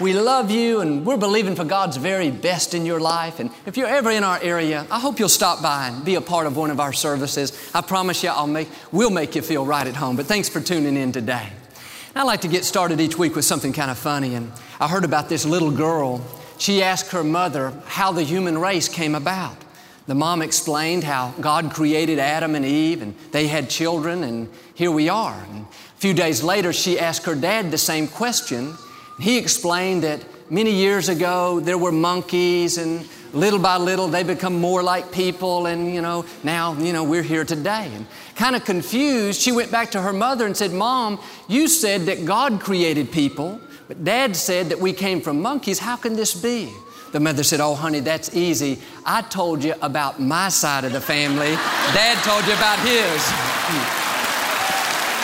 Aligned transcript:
We 0.00 0.14
love 0.14 0.50
you 0.50 0.80
and 0.80 1.04
we're 1.04 1.18
believing 1.18 1.54
for 1.54 1.66
God's 1.66 1.98
very 1.98 2.30
best 2.30 2.72
in 2.72 2.86
your 2.86 2.98
life. 2.98 3.38
And 3.38 3.50
if 3.66 3.76
you're 3.76 3.86
ever 3.86 4.10
in 4.10 4.24
our 4.24 4.40
area, 4.42 4.86
I 4.90 4.98
hope 4.98 5.18
you'll 5.18 5.28
stop 5.28 5.60
by 5.60 5.88
and 5.88 6.02
be 6.06 6.14
a 6.14 6.22
part 6.22 6.46
of 6.46 6.56
one 6.56 6.70
of 6.70 6.80
our 6.80 6.94
services. 6.94 7.70
I 7.74 7.82
promise 7.82 8.22
you, 8.22 8.30
I'll 8.30 8.46
make, 8.46 8.70
we'll 8.92 9.10
make 9.10 9.34
you 9.34 9.42
feel 9.42 9.66
right 9.66 9.86
at 9.86 9.94
home. 9.94 10.16
But 10.16 10.24
thanks 10.24 10.48
for 10.48 10.58
tuning 10.58 10.96
in 10.96 11.12
today. 11.12 11.50
I 12.16 12.22
like 12.22 12.40
to 12.40 12.48
get 12.48 12.64
started 12.64 12.98
each 12.98 13.18
week 13.18 13.36
with 13.36 13.44
something 13.44 13.74
kind 13.74 13.90
of 13.90 13.98
funny. 13.98 14.36
And 14.36 14.50
I 14.80 14.88
heard 14.88 15.04
about 15.04 15.28
this 15.28 15.44
little 15.44 15.70
girl. 15.70 16.24
She 16.56 16.82
asked 16.82 17.12
her 17.12 17.22
mother 17.22 17.74
how 17.84 18.10
the 18.10 18.22
human 18.22 18.56
race 18.56 18.88
came 18.88 19.14
about. 19.14 19.58
The 20.06 20.14
mom 20.14 20.40
explained 20.40 21.04
how 21.04 21.34
God 21.42 21.74
created 21.74 22.18
Adam 22.18 22.54
and 22.54 22.64
Eve 22.64 23.02
and 23.02 23.14
they 23.32 23.48
had 23.48 23.68
children, 23.68 24.24
and 24.24 24.48
here 24.74 24.90
we 24.90 25.10
are. 25.10 25.38
And 25.50 25.66
a 25.66 26.00
few 26.00 26.14
days 26.14 26.42
later, 26.42 26.72
she 26.72 26.98
asked 26.98 27.26
her 27.26 27.34
dad 27.34 27.70
the 27.70 27.78
same 27.78 28.08
question. 28.08 28.76
He 29.20 29.36
explained 29.36 30.02
that 30.02 30.24
many 30.50 30.72
years 30.72 31.08
ago 31.08 31.60
there 31.60 31.78
were 31.78 31.92
monkeys, 31.92 32.78
and 32.78 33.06
little 33.32 33.58
by 33.58 33.76
little 33.76 34.08
they 34.08 34.22
become 34.22 34.58
more 34.58 34.82
like 34.82 35.12
people, 35.12 35.66
and 35.66 35.94
you 35.94 36.00
know, 36.00 36.24
now, 36.42 36.74
you 36.74 36.92
know, 36.92 37.04
we're 37.04 37.22
here 37.22 37.44
today. 37.44 37.90
And 37.94 38.06
kind 38.34 38.56
of 38.56 38.64
confused, 38.64 39.40
she 39.40 39.52
went 39.52 39.70
back 39.70 39.90
to 39.92 40.00
her 40.00 40.12
mother 40.12 40.46
and 40.46 40.56
said, 40.56 40.72
Mom, 40.72 41.20
you 41.48 41.68
said 41.68 42.02
that 42.02 42.24
God 42.24 42.60
created 42.60 43.12
people, 43.12 43.60
but 43.88 44.02
Dad 44.04 44.34
said 44.34 44.70
that 44.70 44.80
we 44.80 44.92
came 44.92 45.20
from 45.20 45.42
monkeys. 45.42 45.78
How 45.78 45.96
can 45.96 46.16
this 46.16 46.40
be? 46.40 46.72
The 47.12 47.20
mother 47.20 47.42
said, 47.42 47.60
Oh, 47.60 47.74
honey, 47.74 48.00
that's 48.00 48.34
easy. 48.34 48.78
I 49.04 49.22
told 49.22 49.62
you 49.64 49.74
about 49.82 50.20
my 50.20 50.48
side 50.48 50.84
of 50.84 50.92
the 50.92 51.00
family. 51.00 51.54
Dad 51.92 52.22
told 52.24 52.46
you 52.46 52.54
about 52.54 52.78
his. 52.78 53.20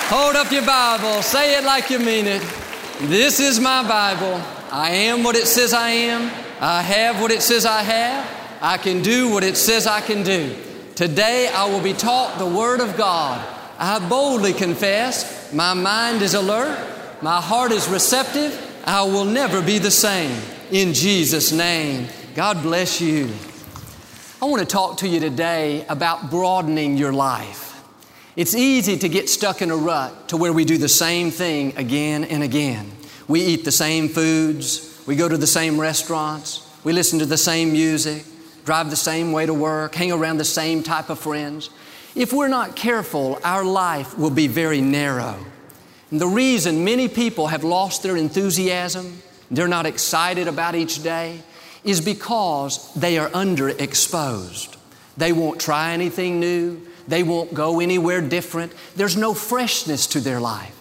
Hold 0.08 0.36
up 0.36 0.53
your 0.53 0.66
Bible, 0.66 1.22
say 1.22 1.58
it 1.58 1.64
like 1.64 1.91
you 1.91 1.98
mean 1.98 2.27
it. 2.27 2.66
This 3.00 3.41
is 3.41 3.61
my 3.61 3.86
Bible. 3.86 4.41
I 4.72 4.91
am 4.91 5.22
what 5.22 5.36
it 5.36 5.47
says 5.47 5.75
I 5.75 5.91
am. 5.91 6.30
I 6.62 6.80
have 6.80 7.20
what 7.20 7.30
it 7.30 7.42
says 7.42 7.66
I 7.66 7.83
have. 7.83 8.58
I 8.62 8.78
can 8.78 9.03
do 9.03 9.30
what 9.30 9.44
it 9.44 9.58
says 9.58 9.86
I 9.86 10.00
can 10.00 10.22
do. 10.22 10.56
Today 10.94 11.48
I 11.48 11.66
will 11.66 11.83
be 11.83 11.92
taught 11.92 12.38
the 12.38 12.47
Word 12.47 12.80
of 12.80 12.97
God. 12.97 13.47
I 13.78 13.98
boldly 14.08 14.55
confess 14.55 15.53
my 15.53 15.75
mind 15.75 16.22
is 16.22 16.33
alert, 16.33 16.78
my 17.20 17.38
heart 17.38 17.70
is 17.70 17.86
receptive. 17.86 18.58
I 18.86 19.03
will 19.03 19.27
never 19.27 19.60
be 19.60 19.77
the 19.77 19.91
same 19.91 20.41
in 20.70 20.94
Jesus' 20.94 21.53
name. 21.53 22.08
God 22.34 22.62
bless 22.62 22.98
you. 22.98 23.28
I 24.41 24.47
want 24.47 24.60
to 24.60 24.66
talk 24.66 24.97
to 24.98 25.08
you 25.08 25.20
today 25.20 25.84
about 25.91 26.31
broadening 26.31 26.97
your 26.97 27.12
life. 27.12 27.66
It's 28.37 28.55
easy 28.55 28.98
to 28.98 29.09
get 29.09 29.31
stuck 29.31 29.62
in 29.62 29.70
a 29.70 29.77
rut 29.77 30.29
to 30.29 30.37
where 30.37 30.53
we 30.53 30.67
do 30.67 30.77
the 30.77 30.91
same 30.91 31.31
thing 31.31 31.75
again 31.79 32.23
and 32.25 32.43
again. 32.43 32.93
We 33.28 33.41
eat 33.41 33.65
the 33.65 33.73
same 33.73 34.11
foods, 34.11 35.03
we 35.06 35.17
go 35.17 35.27
to 35.27 35.39
the 35.39 35.47
same 35.47 35.81
restaurants, 35.81 36.69
we 36.84 36.93
listen 36.93 37.19
to 37.20 37.27
the 37.27 37.39
same 37.39 37.73
music, 37.73 38.27
drive 38.67 38.91
the 38.91 38.97
same 38.97 39.33
way 39.33 39.47
to 39.47 39.55
work, 39.55 39.95
hang 39.95 40.12
around 40.12 40.37
the 40.37 40.45
same 40.45 40.83
type 40.83 41.09
of 41.09 41.19
friends. 41.19 41.70
If 42.15 42.31
we're 42.34 42.48
not 42.48 42.77
careful, 42.77 43.41
our 43.43 43.65
life 43.65 44.19
will 44.19 44.31
be 44.31 44.48
very 44.48 44.83
narrow. 44.83 45.39
And 46.11 46.21
the 46.21 46.28
reason 46.28 46.84
many 46.84 47.09
people 47.09 47.47
have 47.47 47.65
lost 47.65 48.03
their 48.03 48.19
enthusiasm, 48.19 49.23
they're 49.50 49.67
not 49.67 49.87
excited 49.87 50.47
about 50.47 50.75
each 50.75 51.03
day, 51.03 51.41
is 51.84 52.03
because 52.03 52.93
they 52.93 53.16
are 53.16 53.31
underexposed. 53.31 54.77
They 55.16 55.33
won't 55.33 55.59
try 55.59 55.93
anything 55.93 56.39
new. 56.39 56.83
They 57.09 57.22
won't 57.22 57.55
go 57.55 57.81
anywhere 57.81 58.21
different. 58.21 58.72
There's 58.97 59.17
no 59.17 59.34
freshness 59.34 60.06
to 60.09 60.21
their 60.21 60.41
life. 60.41 60.72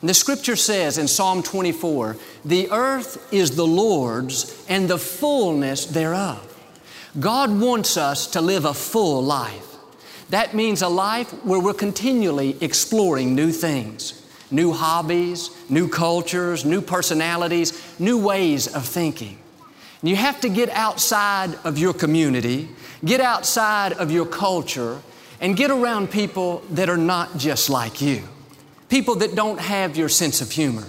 And 0.00 0.08
the 0.08 0.14
scripture 0.14 0.56
says 0.56 0.98
in 0.98 1.08
Psalm 1.08 1.42
24, 1.42 2.16
the 2.44 2.70
earth 2.70 3.32
is 3.32 3.56
the 3.56 3.66
Lord's 3.66 4.64
and 4.68 4.88
the 4.88 4.98
fullness 4.98 5.86
thereof. 5.86 6.50
God 7.18 7.58
wants 7.58 7.96
us 7.96 8.26
to 8.28 8.40
live 8.40 8.64
a 8.64 8.74
full 8.74 9.22
life. 9.22 9.76
That 10.30 10.54
means 10.54 10.82
a 10.82 10.88
life 10.88 11.30
where 11.44 11.60
we're 11.60 11.74
continually 11.74 12.56
exploring 12.60 13.34
new 13.34 13.52
things 13.52 14.20
new 14.50 14.72
hobbies, 14.72 15.50
new 15.68 15.88
cultures, 15.88 16.64
new 16.64 16.80
personalities, 16.80 17.72
new 17.98 18.18
ways 18.18 18.72
of 18.72 18.86
thinking. 18.86 19.38
You 20.02 20.16
have 20.16 20.40
to 20.42 20.48
get 20.48 20.68
outside 20.68 21.58
of 21.64 21.78
your 21.78 21.94
community, 21.94 22.68
get 23.04 23.20
outside 23.20 23.94
of 23.94 24.10
your 24.10 24.26
culture, 24.26 25.00
and 25.44 25.58
get 25.58 25.70
around 25.70 26.10
people 26.10 26.60
that 26.70 26.88
are 26.88 26.96
not 26.96 27.36
just 27.36 27.68
like 27.68 28.00
you. 28.00 28.22
People 28.88 29.16
that 29.16 29.34
don't 29.34 29.60
have 29.60 29.94
your 29.94 30.08
sense 30.08 30.40
of 30.40 30.50
humor, 30.50 30.86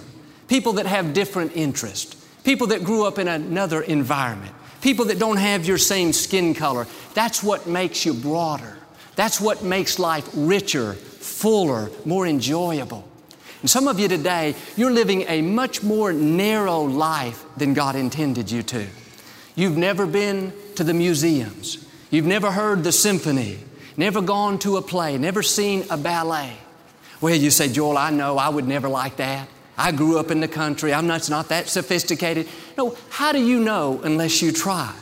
people 0.48 0.72
that 0.72 0.86
have 0.86 1.12
different 1.12 1.54
interests, 1.54 2.16
people 2.42 2.68
that 2.68 2.82
grew 2.82 3.04
up 3.04 3.18
in 3.18 3.28
another 3.28 3.82
environment, 3.82 4.54
people 4.80 5.04
that 5.04 5.18
don't 5.18 5.36
have 5.36 5.66
your 5.66 5.76
same 5.76 6.10
skin 6.10 6.54
color. 6.54 6.86
That's 7.12 7.42
what 7.42 7.66
makes 7.66 8.06
you 8.06 8.14
broader. 8.14 8.78
That's 9.14 9.42
what 9.42 9.62
makes 9.62 9.98
life 9.98 10.26
richer, 10.32 10.94
fuller, 10.94 11.90
more 12.06 12.26
enjoyable. 12.26 13.06
And 13.60 13.68
some 13.68 13.86
of 13.86 14.00
you 14.00 14.08
today, 14.08 14.54
you're 14.74 14.90
living 14.90 15.26
a 15.28 15.42
much 15.42 15.82
more 15.82 16.14
narrow 16.14 16.80
life 16.80 17.44
than 17.58 17.74
God 17.74 17.94
intended 17.94 18.50
you 18.50 18.62
to. 18.62 18.86
You've 19.54 19.76
never 19.76 20.06
been 20.06 20.54
to 20.76 20.84
the 20.84 20.94
museums. 20.94 21.86
You've 22.10 22.24
never 22.24 22.52
heard 22.52 22.84
the 22.84 22.92
symphony, 22.92 23.58
never 23.96 24.20
gone 24.20 24.58
to 24.60 24.76
a 24.76 24.82
play, 24.82 25.18
never 25.18 25.42
seen 25.42 25.84
a 25.90 25.96
ballet. 25.96 26.56
Well, 27.20 27.34
you 27.34 27.50
say, 27.50 27.68
Joel, 27.68 27.96
I 27.96 28.10
know 28.10 28.38
I 28.38 28.48
would 28.48 28.68
never 28.68 28.88
like 28.88 29.16
that. 29.16 29.48
I 29.78 29.92
grew 29.92 30.18
up 30.18 30.30
in 30.30 30.40
the 30.40 30.48
country. 30.48 30.92
I'm 30.92 31.06
not, 31.06 31.28
not 31.28 31.48
that 31.48 31.68
sophisticated. 31.68 32.48
No, 32.78 32.96
how 33.10 33.32
do 33.32 33.44
you 33.44 33.60
know 33.60 34.00
unless 34.04 34.40
you 34.42 34.52
try? 34.52 34.94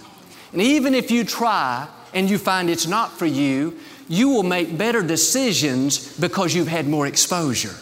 And 0.52 0.62
even 0.62 0.94
if 0.94 1.10
you 1.10 1.24
try 1.24 1.88
and 2.12 2.28
you 2.28 2.38
find 2.38 2.70
it's 2.70 2.86
not 2.86 3.12
for 3.12 3.26
you, 3.26 3.78
you 4.08 4.28
will 4.28 4.42
make 4.42 4.76
better 4.76 5.02
decisions 5.02 6.16
because 6.18 6.54
you've 6.54 6.68
had 6.68 6.86
more 6.86 7.06
exposure. 7.06 7.74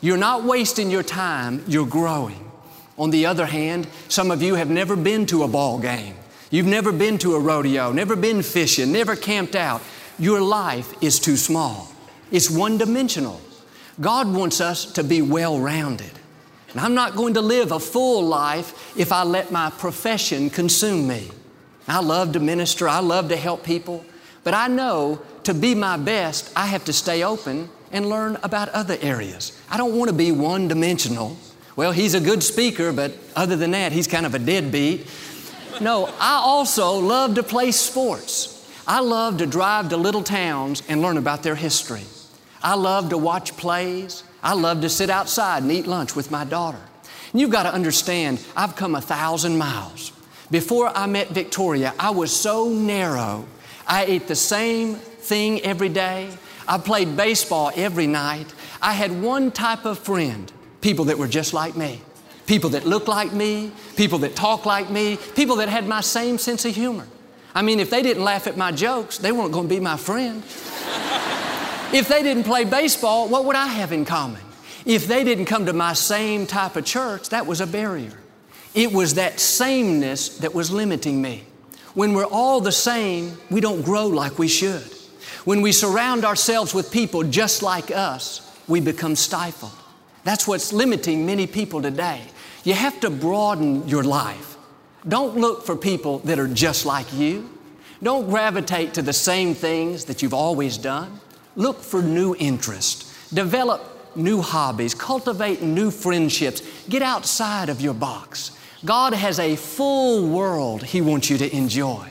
You're 0.00 0.16
not 0.16 0.44
wasting 0.44 0.90
your 0.90 1.02
time, 1.02 1.64
you're 1.66 1.86
growing. 1.86 2.50
On 2.98 3.10
the 3.10 3.26
other 3.26 3.46
hand, 3.46 3.86
some 4.08 4.30
of 4.30 4.42
you 4.42 4.54
have 4.54 4.70
never 4.70 4.96
been 4.96 5.26
to 5.26 5.42
a 5.42 5.48
ball 5.48 5.78
game. 5.78 6.14
You've 6.50 6.66
never 6.66 6.92
been 6.92 7.16
to 7.18 7.34
a 7.34 7.40
rodeo, 7.40 7.92
never 7.92 8.16
been 8.16 8.42
fishing, 8.42 8.92
never 8.92 9.16
camped 9.16 9.54
out. 9.54 9.80
Your 10.20 10.42
life 10.42 11.02
is 11.02 11.18
too 11.18 11.38
small. 11.38 11.90
It's 12.30 12.50
one 12.50 12.76
dimensional. 12.76 13.40
God 14.00 14.32
wants 14.32 14.60
us 14.60 14.84
to 14.92 15.02
be 15.02 15.22
well 15.22 15.58
rounded. 15.58 16.10
And 16.72 16.80
I'm 16.80 16.94
not 16.94 17.16
going 17.16 17.34
to 17.34 17.40
live 17.40 17.72
a 17.72 17.80
full 17.80 18.22
life 18.22 18.94
if 18.98 19.12
I 19.12 19.24
let 19.24 19.50
my 19.50 19.70
profession 19.70 20.50
consume 20.50 21.08
me. 21.08 21.30
I 21.88 22.00
love 22.00 22.32
to 22.32 22.40
minister, 22.40 22.86
I 22.86 23.00
love 23.00 23.30
to 23.30 23.36
help 23.36 23.64
people, 23.64 24.04
but 24.44 24.52
I 24.52 24.68
know 24.68 25.22
to 25.44 25.54
be 25.54 25.74
my 25.74 25.96
best, 25.96 26.52
I 26.54 26.66
have 26.66 26.84
to 26.84 26.92
stay 26.92 27.24
open 27.24 27.70
and 27.90 28.08
learn 28.08 28.36
about 28.42 28.68
other 28.68 28.98
areas. 29.00 29.58
I 29.70 29.78
don't 29.78 29.96
want 29.98 30.10
to 30.10 30.16
be 30.16 30.32
one 30.32 30.68
dimensional. 30.68 31.36
Well, 31.76 31.92
he's 31.92 32.12
a 32.14 32.20
good 32.20 32.42
speaker, 32.42 32.92
but 32.92 33.16
other 33.34 33.56
than 33.56 33.70
that, 33.70 33.90
he's 33.90 34.06
kind 34.06 34.26
of 34.26 34.34
a 34.34 34.38
deadbeat. 34.38 35.10
No, 35.80 36.06
I 36.20 36.34
also 36.44 36.92
love 36.98 37.36
to 37.36 37.42
play 37.42 37.72
sports. 37.72 38.59
I 38.86 39.00
love 39.00 39.38
to 39.38 39.46
drive 39.46 39.90
to 39.90 39.96
little 39.96 40.22
towns 40.22 40.82
and 40.88 41.02
learn 41.02 41.16
about 41.16 41.42
their 41.42 41.54
history. 41.54 42.02
I 42.62 42.74
love 42.74 43.10
to 43.10 43.18
watch 43.18 43.56
plays. 43.56 44.22
I 44.42 44.54
love 44.54 44.80
to 44.82 44.88
sit 44.88 45.10
outside 45.10 45.62
and 45.62 45.72
eat 45.72 45.86
lunch 45.86 46.16
with 46.16 46.30
my 46.30 46.44
daughter. 46.44 46.80
And 47.32 47.40
you've 47.40 47.50
got 47.50 47.64
to 47.64 47.72
understand, 47.72 48.44
I've 48.56 48.76
come 48.76 48.94
a 48.94 49.00
thousand 49.00 49.58
miles. 49.58 50.12
Before 50.50 50.88
I 50.88 51.06
met 51.06 51.28
Victoria, 51.28 51.94
I 51.98 52.10
was 52.10 52.34
so 52.34 52.68
narrow. 52.68 53.46
I 53.86 54.04
ate 54.04 54.26
the 54.26 54.36
same 54.36 54.96
thing 54.96 55.60
every 55.60 55.88
day. 55.88 56.30
I 56.66 56.78
played 56.78 57.16
baseball 57.16 57.70
every 57.76 58.06
night. 58.06 58.52
I 58.82 58.92
had 58.92 59.22
one 59.22 59.52
type 59.52 59.84
of 59.84 59.98
friend 59.98 60.50
people 60.80 61.06
that 61.06 61.18
were 61.18 61.28
just 61.28 61.52
like 61.52 61.76
me, 61.76 62.00
people 62.46 62.70
that 62.70 62.86
looked 62.86 63.08
like 63.08 63.32
me, 63.32 63.70
people 63.96 64.18
that 64.20 64.34
talked 64.34 64.66
like 64.66 64.90
me, 64.90 65.18
people 65.36 65.56
that 65.56 65.68
had 65.68 65.86
my 65.86 66.00
same 66.00 66.38
sense 66.38 66.64
of 66.64 66.74
humor. 66.74 67.06
I 67.54 67.62
mean, 67.62 67.80
if 67.80 67.90
they 67.90 68.02
didn't 68.02 68.22
laugh 68.22 68.46
at 68.46 68.56
my 68.56 68.72
jokes, 68.72 69.18
they 69.18 69.32
weren't 69.32 69.52
going 69.52 69.68
to 69.68 69.74
be 69.74 69.80
my 69.80 69.96
friend. 69.96 70.42
if 71.92 72.06
they 72.08 72.22
didn't 72.22 72.44
play 72.44 72.64
baseball, 72.64 73.28
what 73.28 73.44
would 73.44 73.56
I 73.56 73.66
have 73.66 73.92
in 73.92 74.04
common? 74.04 74.40
If 74.84 75.06
they 75.06 75.24
didn't 75.24 75.46
come 75.46 75.66
to 75.66 75.72
my 75.72 75.92
same 75.92 76.46
type 76.46 76.76
of 76.76 76.84
church, 76.84 77.28
that 77.30 77.46
was 77.46 77.60
a 77.60 77.66
barrier. 77.66 78.18
It 78.74 78.92
was 78.92 79.14
that 79.14 79.40
sameness 79.40 80.38
that 80.38 80.54
was 80.54 80.70
limiting 80.70 81.20
me. 81.20 81.44
When 81.94 82.14
we're 82.14 82.24
all 82.24 82.60
the 82.60 82.72
same, 82.72 83.36
we 83.50 83.60
don't 83.60 83.82
grow 83.82 84.06
like 84.06 84.38
we 84.38 84.48
should. 84.48 84.84
When 85.44 85.60
we 85.60 85.72
surround 85.72 86.24
ourselves 86.24 86.72
with 86.72 86.92
people 86.92 87.24
just 87.24 87.62
like 87.62 87.90
us, 87.90 88.46
we 88.68 88.80
become 88.80 89.16
stifled. 89.16 89.72
That's 90.22 90.46
what's 90.46 90.72
limiting 90.72 91.26
many 91.26 91.46
people 91.46 91.82
today. 91.82 92.22
You 92.62 92.74
have 92.74 93.00
to 93.00 93.10
broaden 93.10 93.88
your 93.88 94.04
life. 94.04 94.49
Don't 95.08 95.36
look 95.36 95.64
for 95.64 95.76
people 95.76 96.18
that 96.20 96.38
are 96.38 96.48
just 96.48 96.84
like 96.84 97.12
you. 97.12 97.48
Don't 98.02 98.28
gravitate 98.28 98.94
to 98.94 99.02
the 99.02 99.12
same 99.12 99.54
things 99.54 100.06
that 100.06 100.22
you've 100.22 100.34
always 100.34 100.78
done. 100.78 101.20
Look 101.56 101.80
for 101.82 102.02
new 102.02 102.34
interest. 102.38 103.06
Develop 103.34 104.16
new 104.16 104.40
hobbies. 104.40 104.94
Cultivate 104.94 105.62
new 105.62 105.90
friendships. 105.90 106.62
Get 106.88 107.02
outside 107.02 107.68
of 107.68 107.80
your 107.80 107.94
box. 107.94 108.52
God 108.84 109.12
has 109.12 109.38
a 109.38 109.56
full 109.56 110.28
world 110.28 110.82
He 110.82 111.00
wants 111.00 111.28
you 111.28 111.36
to 111.38 111.54
enjoy. 111.54 112.08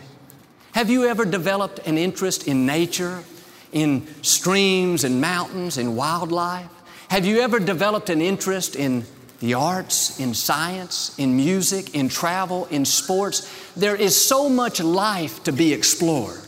Have 0.73 0.89
you 0.89 1.05
ever 1.05 1.25
developed 1.25 1.79
an 1.87 1.97
interest 1.97 2.47
in 2.47 2.65
nature, 2.65 3.23
in 3.71 4.07
streams 4.23 5.03
and 5.03 5.19
mountains 5.19 5.77
and 5.77 5.97
wildlife? 5.97 6.69
Have 7.09 7.25
you 7.25 7.39
ever 7.39 7.59
developed 7.59 8.11
an 8.11 8.21
interest 8.21 8.75
in 8.75 9.03
the 9.39 9.53
arts, 9.53 10.19
in 10.19 10.33
science, 10.33 11.17
in 11.17 11.35
music, 11.35 11.95
in 11.95 12.09
travel, 12.09 12.65
in 12.71 12.85
sports? 12.85 13.49
There 13.75 13.95
is 13.95 14.19
so 14.19 14.49
much 14.49 14.81
life 14.81 15.43
to 15.43 15.51
be 15.51 15.73
explored. 15.73 16.41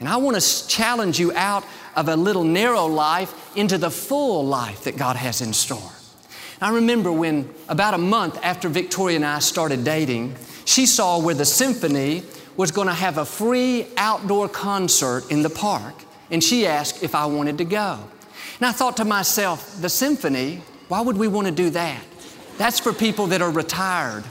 And 0.00 0.08
I 0.08 0.16
want 0.16 0.40
to 0.40 0.68
challenge 0.68 1.18
you 1.18 1.32
out 1.34 1.64
of 1.96 2.08
a 2.08 2.16
little 2.16 2.44
narrow 2.44 2.86
life 2.86 3.56
into 3.56 3.78
the 3.78 3.90
full 3.90 4.46
life 4.46 4.84
that 4.84 4.96
God 4.96 5.16
has 5.16 5.40
in 5.40 5.52
store. 5.52 5.90
I 6.60 6.74
remember 6.74 7.12
when, 7.12 7.52
about 7.68 7.94
a 7.94 7.98
month 7.98 8.38
after 8.42 8.68
Victoria 8.68 9.16
and 9.16 9.24
I 9.24 9.38
started 9.40 9.84
dating, 9.84 10.36
she 10.64 10.86
saw 10.86 11.20
where 11.20 11.34
the 11.34 11.44
symphony 11.44 12.22
was 12.56 12.72
going 12.72 12.88
to 12.88 12.94
have 12.94 13.18
a 13.18 13.24
free 13.24 13.86
outdoor 13.96 14.48
concert 14.48 15.30
in 15.30 15.42
the 15.42 15.50
park, 15.50 15.94
and 16.30 16.42
she 16.42 16.66
asked 16.66 17.02
if 17.02 17.14
I 17.14 17.26
wanted 17.26 17.58
to 17.58 17.64
go. 17.64 17.98
And 18.58 18.66
I 18.66 18.72
thought 18.72 18.96
to 18.96 19.04
myself, 19.04 19.80
the 19.80 19.88
symphony, 19.88 20.62
why 20.88 21.00
would 21.00 21.16
we 21.16 21.28
want 21.28 21.46
to 21.46 21.52
do 21.52 21.70
that? 21.70 22.02
That's 22.58 22.78
for 22.78 22.92
people 22.92 23.28
that 23.28 23.40
are 23.40 23.50
retired. 23.50 24.24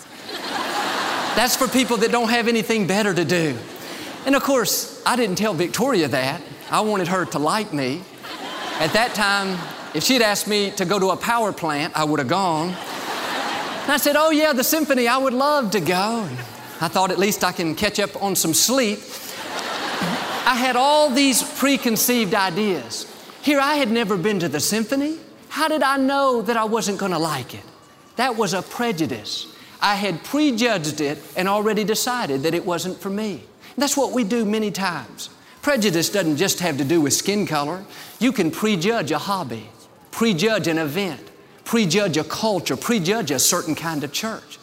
That's 1.35 1.55
for 1.55 1.67
people 1.67 1.97
that 1.97 2.11
don't 2.11 2.29
have 2.29 2.47
anything 2.47 2.85
better 2.87 3.13
to 3.13 3.25
do. 3.25 3.57
And 4.25 4.35
of 4.35 4.43
course, 4.43 5.01
I 5.05 5.15
didn't 5.15 5.37
tell 5.37 5.53
Victoria 5.53 6.07
that. 6.09 6.41
I 6.69 6.81
wanted 6.81 7.07
her 7.07 7.25
to 7.25 7.39
like 7.39 7.73
me. 7.73 8.03
At 8.79 8.91
that 8.93 9.15
time, 9.15 9.57
if 9.95 10.03
she'd 10.03 10.21
asked 10.21 10.47
me 10.47 10.71
to 10.71 10.85
go 10.85 10.99
to 10.99 11.11
a 11.11 11.17
power 11.17 11.53
plant, 11.53 11.97
I 11.97 12.03
would 12.03 12.19
have 12.19 12.27
gone. 12.27 12.69
And 12.69 13.91
I 13.91 13.97
said, 13.97 14.17
Oh, 14.17 14.31
yeah, 14.31 14.51
the 14.51 14.63
symphony, 14.63 15.07
I 15.07 15.17
would 15.17 15.33
love 15.33 15.71
to 15.71 15.79
go. 15.79 16.25
And 16.27 16.37
I 16.81 16.89
thought 16.89 17.09
at 17.09 17.17
least 17.17 17.43
I 17.43 17.53
can 17.53 17.73
catch 17.73 17.99
up 17.99 18.21
on 18.21 18.35
some 18.35 18.53
sleep. 18.53 18.99
I 20.45 20.55
had 20.55 20.75
all 20.75 21.09
these 21.09 21.41
preconceived 21.57 22.33
ideas. 22.33 23.05
Here, 23.41 23.59
I 23.59 23.75
had 23.75 23.89
never 23.89 24.17
been 24.17 24.39
to 24.41 24.49
the 24.49 24.59
symphony. 24.59 25.17
How 25.49 25.67
did 25.69 25.83
I 25.83 25.97
know 25.97 26.41
that 26.41 26.57
I 26.57 26.65
wasn't 26.65 26.99
going 26.99 27.13
to 27.13 27.19
like 27.19 27.53
it? 27.53 27.63
That 28.17 28.35
was 28.35 28.53
a 28.53 28.61
prejudice. 28.61 29.47
I 29.81 29.95
had 29.95 30.23
prejudged 30.23 31.01
it 31.01 31.19
and 31.35 31.47
already 31.47 31.83
decided 31.83 32.43
that 32.43 32.53
it 32.53 32.65
wasn't 32.65 32.99
for 32.99 33.09
me. 33.09 33.43
That's 33.77 33.95
what 33.95 34.11
we 34.11 34.23
do 34.23 34.43
many 34.43 34.71
times. 34.71 35.29
Prejudice 35.61 36.09
doesn't 36.09 36.37
just 36.37 36.59
have 36.59 36.77
to 36.77 36.83
do 36.83 36.99
with 36.99 37.13
skin 37.13 37.45
color. 37.45 37.85
You 38.19 38.31
can 38.31 38.49
prejudge 38.49 39.11
a 39.11 39.19
hobby, 39.19 39.69
prejudge 40.11 40.67
an 40.67 40.79
event, 40.79 41.21
prejudge 41.63 42.17
a 42.17 42.23
culture, 42.23 42.75
prejudge 42.75 43.29
a 43.29 43.37
certain 43.37 43.75
kind 43.75 44.03
of 44.03 44.11
church. 44.11 44.57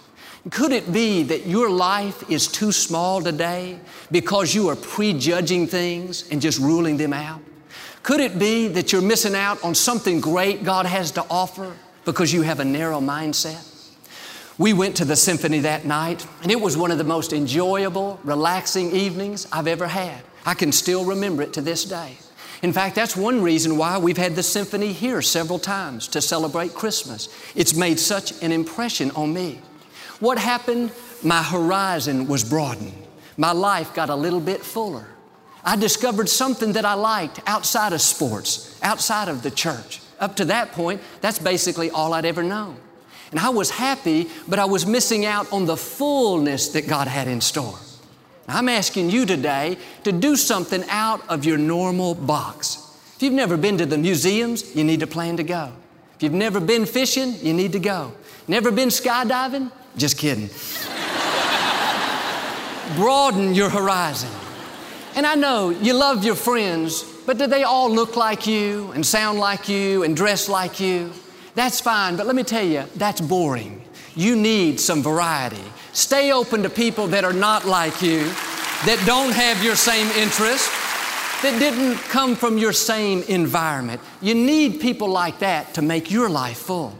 Could 0.51 0.73
it 0.73 0.93
be 0.93 1.23
that 1.23 1.47
your 1.47 1.71
life 1.71 2.29
is 2.29 2.49
too 2.49 2.73
small 2.73 3.23
today 3.23 3.79
because 4.11 4.55
you 4.55 4.69
are 4.69 4.77
prejudging 4.77 5.69
things 5.69 6.29
and 6.31 6.41
just 6.41 6.59
ruling 6.59 6.97
them 6.97 7.13
out? 7.13 7.41
Could 8.03 8.21
it 8.21 8.39
be 8.39 8.69
that 8.69 8.93
you're 8.93 9.01
missing 9.01 9.35
out 9.35 9.63
on 9.63 9.75
something 9.75 10.21
great 10.21 10.65
God 10.65 10.87
has 10.87 11.13
to 11.13 11.25
offer 11.31 11.73
because 12.05 12.33
you 12.33 12.43
have 12.43 12.61
a 12.61 12.65
narrow 12.65 13.01
mindset? 13.01 13.71
We 14.57 14.73
went 14.73 14.97
to 14.97 15.05
the 15.05 15.17
symphony 15.17 15.59
that 15.61 15.85
night, 15.85 16.27
and 16.43 16.53
it 16.53 16.61
was 16.61 16.77
one 16.77 16.93
of 16.93 16.99
the 16.99 17.05
most 17.05 17.33
enjoyable, 17.33 18.21
relaxing 18.23 18.93
evenings 18.93 19.49
I've 19.51 19.67
ever 19.67 19.89
had. 19.89 20.23
I 20.47 20.55
can 20.55 20.71
still 20.71 21.05
remember 21.05 21.43
it 21.43 21.53
to 21.55 21.61
this 21.61 21.85
day. 21.85 22.19
In 22.63 22.73
fact, 22.73 22.95
that's 22.95 23.17
one 23.17 23.43
reason 23.43 23.77
why 23.77 23.99
we've 23.99 24.17
had 24.17 24.37
the 24.37 24.43
symphony 24.43 24.93
here 24.93 25.21
several 25.23 25.59
times 25.59 26.07
to 26.09 26.21
celebrate 26.21 26.73
Christmas. 26.75 27.29
It's 27.55 27.75
made 27.75 27.99
such 27.99 28.43
an 28.43 28.53
impression 28.53 29.11
on 29.13 29.35
me. 29.35 29.61
What 30.21 30.39
happened? 30.39 30.93
My 31.23 31.43
horizon 31.43 32.27
was 32.27 32.45
broadened. 32.45 32.95
My 33.37 33.53
life 33.53 33.93
got 33.93 34.09
a 34.09 34.15
little 34.15 34.41
bit 34.41 34.63
fuller. 34.63 35.09
I 35.65 35.77
discovered 35.77 36.29
something 36.29 36.75
that 36.75 36.85
I 36.85 36.95
liked 36.95 37.41
outside 37.47 37.93
of 37.93 38.01
sports, 38.01 38.79
outside 38.83 39.29
of 39.29 39.43
the 39.43 39.51
church. 39.51 40.01
Up 40.21 40.37
to 40.37 40.45
that 40.47 40.73
point, 40.73 41.01
that's 41.21 41.39
basically 41.39 41.91
all 41.91 42.13
I'd 42.13 42.25
ever 42.25 42.43
known. 42.43 42.77
And 43.31 43.41
I 43.41 43.49
was 43.49 43.71
happy, 43.71 44.29
but 44.47 44.59
I 44.59 44.65
was 44.65 44.87
missing 44.87 45.27
out 45.27 45.53
on 45.53 45.67
the 45.67 45.77
fullness 45.77 46.69
that 46.69 46.87
God 46.87 47.09
had 47.09 47.27
in 47.27 47.41
store. 47.41 47.79
I'm 48.47 48.69
asking 48.69 49.11
you 49.11 49.27
today 49.27 49.77
to 50.05 50.13
do 50.13 50.37
something 50.37 50.85
out 50.89 51.27
of 51.29 51.45
your 51.45 51.59
normal 51.59 52.15
box. 52.15 52.79
If 53.17 53.23
you've 53.23 53.33
never 53.33 53.57
been 53.57 53.79
to 53.79 53.87
the 53.87 53.99
museums, 53.99 54.77
you 54.77 54.85
need 54.85 55.01
to 55.01 55.07
plan 55.07 55.37
to 55.39 55.43
go. 55.43 55.73
If 56.17 56.23
you've 56.23 56.33
never 56.33 56.61
been 56.61 56.87
fishing, 56.87 57.35
you 57.43 57.55
need 57.55 57.73
to 57.73 57.81
go. 57.81 58.13
Never 58.47 58.71
been 58.71 58.91
skydiving? 58.91 59.73
Just 59.97 60.19
kidding. 60.19 60.49
Broaden 62.97 63.55
your 63.55 63.71
horizon. 63.71 64.31
And 65.17 65.27
I 65.27 65.37
know 65.37 65.71
you 65.71 65.95
love 65.95 66.25
your 66.25 66.35
friends, 66.35 67.05
but 67.27 67.39
do 67.39 67.47
they 67.47 67.63
all 67.63 67.91
look 67.91 68.17
like 68.17 68.47
you 68.47 68.91
and 68.93 69.05
sound 69.05 69.39
like 69.39 69.69
you 69.69 70.03
and 70.03 70.17
dress 70.17 70.49
like 70.49 70.81
you? 70.81 71.13
That's 71.55 71.81
fine, 71.81 72.17
but 72.17 72.27
let 72.27 72.35
me 72.35 72.43
tell 72.43 72.65
you, 72.65 72.85
that's 72.97 73.21
boring. 73.21 73.83
You 74.17 74.37
need 74.37 74.81
some 74.81 75.03
variety. 75.03 75.63
Stay 75.93 76.33
open 76.33 76.63
to 76.63 76.71
people 76.71 77.07
that 77.09 77.25
are 77.25 77.33
not 77.33 77.65
like 77.65 78.03
you, 78.03 78.25
that 78.87 79.03
don't 79.07 79.33
have 79.33 79.63
your 79.63 79.77
same 79.77 80.07
interests, 80.21 80.69
that 81.43 81.59
didn't 81.59 81.97
come 82.09 82.35
from 82.35 82.59
your 82.59 82.73
same 82.73 83.23
environment. 83.25 84.01
You 84.21 84.35
need 84.35 84.81
people 84.81 85.09
like 85.09 85.39
that 85.41 85.75
to 85.75 85.83
make 85.83 86.11
your 86.11 86.29
life 86.29 86.59
full. 86.59 86.99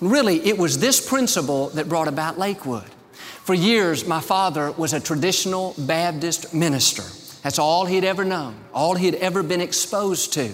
And 0.00 0.10
Really, 0.10 0.44
it 0.46 0.58
was 0.58 0.78
this 0.78 1.06
principle 1.06 1.68
that 1.70 1.88
brought 1.88 2.08
about 2.08 2.38
Lakewood. 2.38 2.90
For 3.12 3.54
years, 3.54 4.06
my 4.06 4.20
father 4.20 4.72
was 4.72 4.92
a 4.92 5.00
traditional 5.00 5.74
Baptist 5.78 6.52
minister. 6.52 7.04
That's 7.46 7.60
all 7.60 7.84
he'd 7.84 8.02
ever 8.02 8.24
known, 8.24 8.56
all 8.74 8.96
he'd 8.96 9.14
ever 9.14 9.40
been 9.40 9.60
exposed 9.60 10.32
to. 10.32 10.50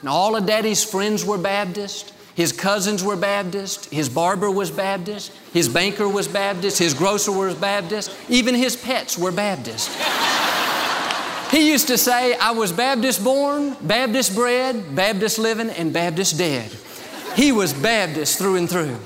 And 0.00 0.08
all 0.10 0.36
of 0.36 0.44
Daddy's 0.44 0.84
friends 0.84 1.24
were 1.24 1.38
Baptist. 1.38 2.12
His 2.34 2.52
cousins 2.52 3.02
were 3.02 3.16
Baptist. 3.16 3.86
His 3.86 4.10
barber 4.10 4.50
was 4.50 4.70
Baptist. 4.70 5.32
His 5.54 5.70
banker 5.70 6.06
was 6.06 6.28
Baptist. 6.28 6.78
His 6.78 6.92
grocer 6.92 7.32
was 7.32 7.54
Baptist. 7.54 8.14
Even 8.28 8.54
his 8.54 8.76
pets 8.76 9.16
were 9.16 9.32
Baptist. 9.32 9.88
he 11.50 11.70
used 11.70 11.86
to 11.86 11.96
say, 11.96 12.36
I 12.36 12.50
was 12.50 12.72
Baptist 12.72 13.24
born, 13.24 13.74
Baptist 13.80 14.34
bred, 14.34 14.94
Baptist 14.94 15.38
living, 15.38 15.70
and 15.70 15.94
Baptist 15.94 16.36
dead. 16.36 16.70
He 17.36 17.52
was 17.52 17.72
Baptist 17.72 18.36
through 18.36 18.56
and 18.56 18.68
through. 18.68 18.98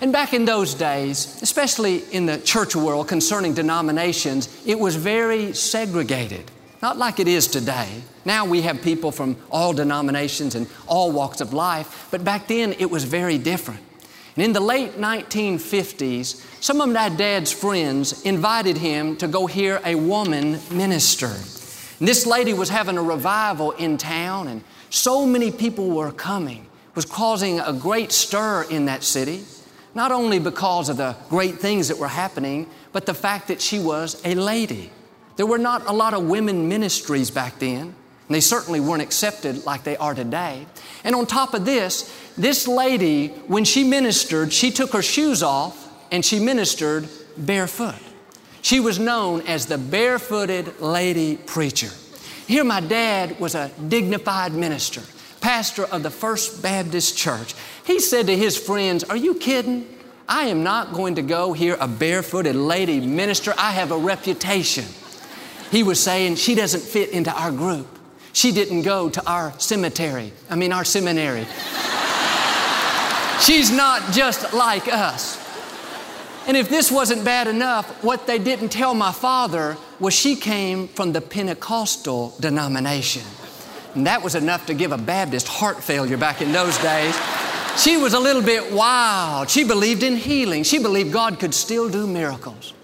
And 0.00 0.12
back 0.12 0.34
in 0.34 0.44
those 0.44 0.74
days, 0.74 1.40
especially 1.40 2.02
in 2.10 2.26
the 2.26 2.38
church 2.38 2.74
world 2.74 3.06
concerning 3.06 3.54
denominations, 3.54 4.48
it 4.66 4.80
was 4.80 4.96
very 4.96 5.52
segregated. 5.52 6.50
Not 6.82 6.96
like 6.96 7.20
it 7.20 7.28
is 7.28 7.46
today. 7.46 8.02
Now 8.24 8.46
we 8.46 8.62
have 8.62 8.80
people 8.80 9.12
from 9.12 9.36
all 9.50 9.72
denominations 9.72 10.54
and 10.54 10.66
all 10.86 11.12
walks 11.12 11.40
of 11.40 11.52
life, 11.52 12.08
but 12.10 12.24
back 12.24 12.46
then 12.48 12.72
it 12.78 12.90
was 12.90 13.04
very 13.04 13.36
different. 13.36 13.80
And 14.36 14.44
in 14.44 14.52
the 14.52 14.60
late 14.60 14.92
1950s, 14.92 16.42
some 16.62 16.80
of 16.80 16.88
my 16.88 17.10
dad's 17.10 17.52
friends 17.52 18.22
invited 18.22 18.78
him 18.78 19.16
to 19.16 19.28
go 19.28 19.46
hear 19.46 19.80
a 19.84 19.94
woman 19.94 20.58
minister. 20.70 21.26
And 21.98 22.08
this 22.08 22.26
lady 22.26 22.54
was 22.54 22.70
having 22.70 22.96
a 22.96 23.02
revival 23.02 23.72
in 23.72 23.98
town, 23.98 24.48
and 24.48 24.62
so 24.88 25.26
many 25.26 25.50
people 25.50 25.90
were 25.90 26.12
coming. 26.12 26.62
It 26.62 26.96
was 26.96 27.04
causing 27.04 27.60
a 27.60 27.74
great 27.74 28.12
stir 28.12 28.62
in 28.70 28.86
that 28.86 29.04
city, 29.04 29.44
not 29.94 30.12
only 30.12 30.38
because 30.38 30.88
of 30.88 30.96
the 30.96 31.14
great 31.28 31.56
things 31.58 31.88
that 31.88 31.98
were 31.98 32.08
happening, 32.08 32.68
but 32.92 33.04
the 33.04 33.14
fact 33.14 33.48
that 33.48 33.60
she 33.60 33.78
was 33.78 34.20
a 34.24 34.34
lady. 34.34 34.90
There 35.40 35.46
were 35.46 35.56
not 35.56 35.88
a 35.88 35.92
lot 35.94 36.12
of 36.12 36.24
women 36.24 36.68
ministries 36.68 37.30
back 37.30 37.60
then, 37.60 37.80
and 37.80 37.94
they 38.28 38.42
certainly 38.42 38.78
weren't 38.78 39.00
accepted 39.00 39.64
like 39.64 39.84
they 39.84 39.96
are 39.96 40.12
today. 40.12 40.66
And 41.02 41.14
on 41.14 41.24
top 41.24 41.54
of 41.54 41.64
this, 41.64 42.14
this 42.36 42.68
lady, 42.68 43.28
when 43.46 43.64
she 43.64 43.82
ministered, 43.82 44.52
she 44.52 44.70
took 44.70 44.92
her 44.92 45.00
shoes 45.00 45.42
off 45.42 45.90
and 46.12 46.22
she 46.22 46.40
ministered 46.40 47.08
barefoot. 47.38 47.94
She 48.60 48.80
was 48.80 48.98
known 48.98 49.40
as 49.46 49.64
the 49.64 49.78
barefooted 49.78 50.78
lady 50.78 51.38
preacher. 51.38 51.88
Here, 52.46 52.62
my 52.62 52.80
dad 52.82 53.40
was 53.40 53.54
a 53.54 53.70
dignified 53.88 54.52
minister, 54.52 55.00
pastor 55.40 55.86
of 55.86 56.02
the 56.02 56.10
First 56.10 56.62
Baptist 56.62 57.16
Church. 57.16 57.54
He 57.86 57.98
said 57.98 58.26
to 58.26 58.36
his 58.36 58.58
friends, 58.58 59.04
Are 59.04 59.16
you 59.16 59.36
kidding? 59.36 59.88
I 60.28 60.48
am 60.48 60.62
not 60.62 60.92
going 60.92 61.14
to 61.14 61.22
go 61.22 61.54
hear 61.54 61.78
a 61.80 61.88
barefooted 61.88 62.56
lady 62.56 63.00
minister. 63.00 63.54
I 63.56 63.70
have 63.70 63.90
a 63.90 63.96
reputation. 63.96 64.84
He 65.70 65.82
was 65.82 66.00
saying, 66.02 66.36
She 66.36 66.54
doesn't 66.54 66.82
fit 66.82 67.10
into 67.10 67.32
our 67.32 67.50
group. 67.50 67.86
She 68.32 68.52
didn't 68.52 68.82
go 68.82 69.10
to 69.10 69.26
our 69.26 69.58
cemetery, 69.58 70.32
I 70.48 70.56
mean, 70.56 70.72
our 70.72 70.84
seminary. 70.84 71.46
She's 73.40 73.70
not 73.70 74.12
just 74.12 74.52
like 74.52 74.86
us. 74.86 75.38
And 76.46 76.56
if 76.56 76.68
this 76.68 76.90
wasn't 76.90 77.24
bad 77.24 77.48
enough, 77.48 78.02
what 78.04 78.26
they 78.26 78.38
didn't 78.38 78.70
tell 78.70 78.94
my 78.94 79.12
father 79.12 79.76
was 79.98 80.14
she 80.14 80.36
came 80.36 80.88
from 80.88 81.12
the 81.12 81.20
Pentecostal 81.20 82.34
denomination. 82.40 83.22
And 83.94 84.06
that 84.06 84.22
was 84.22 84.34
enough 84.34 84.66
to 84.66 84.74
give 84.74 84.92
a 84.92 84.98
Baptist 84.98 85.48
heart 85.48 85.82
failure 85.82 86.16
back 86.16 86.40
in 86.40 86.52
those 86.52 86.76
days. 86.78 87.18
She 87.76 87.96
was 87.96 88.14
a 88.14 88.20
little 88.20 88.42
bit 88.42 88.72
wild. 88.72 89.50
She 89.50 89.64
believed 89.64 90.02
in 90.02 90.16
healing. 90.16 90.62
She 90.62 90.78
believed 90.78 91.12
God 91.12 91.38
could 91.40 91.54
still 91.54 91.88
do 91.88 92.06
miracles. 92.06 92.74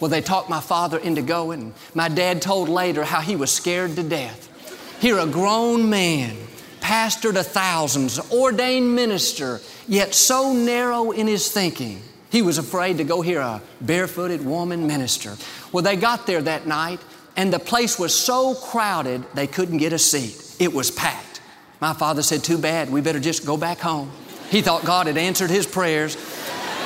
Well, 0.00 0.10
they 0.10 0.20
talked 0.20 0.50
my 0.50 0.60
father 0.60 0.98
into 0.98 1.22
going. 1.22 1.72
My 1.94 2.08
dad 2.08 2.42
told 2.42 2.68
later 2.68 3.04
how 3.04 3.20
he 3.20 3.36
was 3.36 3.50
scared 3.50 3.96
to 3.96 4.02
death. 4.02 4.42
Here, 5.00 5.18
a 5.18 5.26
grown 5.26 5.88
man, 5.88 6.36
pastor 6.80 7.32
to 7.32 7.42
thousands, 7.42 8.18
ordained 8.30 8.94
minister, 8.94 9.60
yet 9.88 10.14
so 10.14 10.52
narrow 10.52 11.10
in 11.10 11.26
his 11.26 11.50
thinking, 11.50 12.00
he 12.30 12.42
was 12.42 12.58
afraid 12.58 12.98
to 12.98 13.04
go 13.04 13.22
hear 13.22 13.40
a 13.40 13.62
barefooted 13.80 14.44
woman 14.44 14.86
minister. 14.86 15.36
Well, 15.72 15.82
they 15.82 15.96
got 15.96 16.26
there 16.26 16.42
that 16.42 16.66
night, 16.66 17.00
and 17.36 17.52
the 17.52 17.58
place 17.58 17.98
was 17.98 18.14
so 18.14 18.54
crowded 18.54 19.24
they 19.34 19.46
couldn't 19.46 19.78
get 19.78 19.92
a 19.92 19.98
seat. 19.98 20.56
It 20.58 20.72
was 20.72 20.90
packed. 20.90 21.40
My 21.80 21.92
father 21.92 22.22
said, 22.22 22.42
Too 22.42 22.58
bad, 22.58 22.90
we 22.90 23.00
better 23.00 23.20
just 23.20 23.46
go 23.46 23.56
back 23.56 23.78
home. 23.78 24.10
He 24.50 24.62
thought 24.62 24.84
God 24.84 25.06
had 25.06 25.18
answered 25.18 25.50
his 25.50 25.66
prayers. 25.66 26.14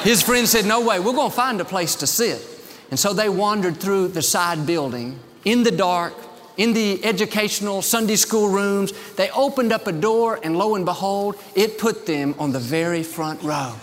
His 0.03 0.23
friend 0.23 0.49
said, 0.49 0.67
No 0.67 0.81
way, 0.81 0.99
we're 0.99 1.13
going 1.13 1.31
to 1.31 1.37
find 1.37 1.61
a 1.61 1.65
place 1.65 1.97
to 1.97 2.07
sit. 2.07 2.45
And 2.91 2.99
so 2.99 3.13
they 3.13 3.29
wandered 3.29 3.77
through 3.77 4.09
the 4.09 4.23
side 4.23 4.67
building 4.67 5.19
in 5.45 5.63
the 5.63 5.71
dark, 5.71 6.13
in 6.57 6.73
the 6.73 7.03
educational 7.05 7.83
Sunday 7.83 8.17
school 8.17 8.49
rooms. 8.49 8.93
They 9.15 9.31
opened 9.31 9.73
up 9.73 9.87
a 9.87 9.93
door, 9.93 10.41
and 10.43 10.59
lo 10.59 10.75
and 10.75 10.85
behold, 10.85 11.37
it 11.55 11.79
put 11.79 12.07
them 12.07 12.35
on 12.39 12.53
the 12.53 12.59
very 12.59 13.03
front 13.03 13.43
row. 13.43 13.75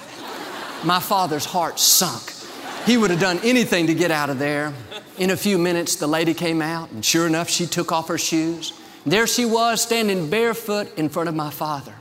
My 0.84 1.00
father's 1.00 1.46
heart 1.46 1.80
sunk. 1.80 2.34
He 2.86 2.98
would 2.98 3.10
have 3.10 3.20
done 3.20 3.40
anything 3.44 3.88
to 3.88 3.94
get 3.94 4.12
out 4.12 4.30
of 4.30 4.40
there. 4.40 4.74
In 5.18 5.32
a 5.32 5.38
few 5.38 5.58
minutes, 5.58 5.96
the 5.96 6.08
lady 6.08 6.34
came 6.34 6.62
out, 6.62 6.92
and 6.92 7.04
sure 7.04 7.26
enough, 7.26 7.50
she 7.50 7.66
took 7.66 7.92
off 7.92 8.08
her 8.10 8.18
shoes. 8.18 8.74
There 9.06 9.26
she 9.26 9.46
was, 9.46 9.82
standing 9.82 10.30
barefoot 10.30 10.96
in 10.98 11.10
front 11.10 11.30
of 11.30 11.36
my 11.36 11.50
father. 11.50 11.96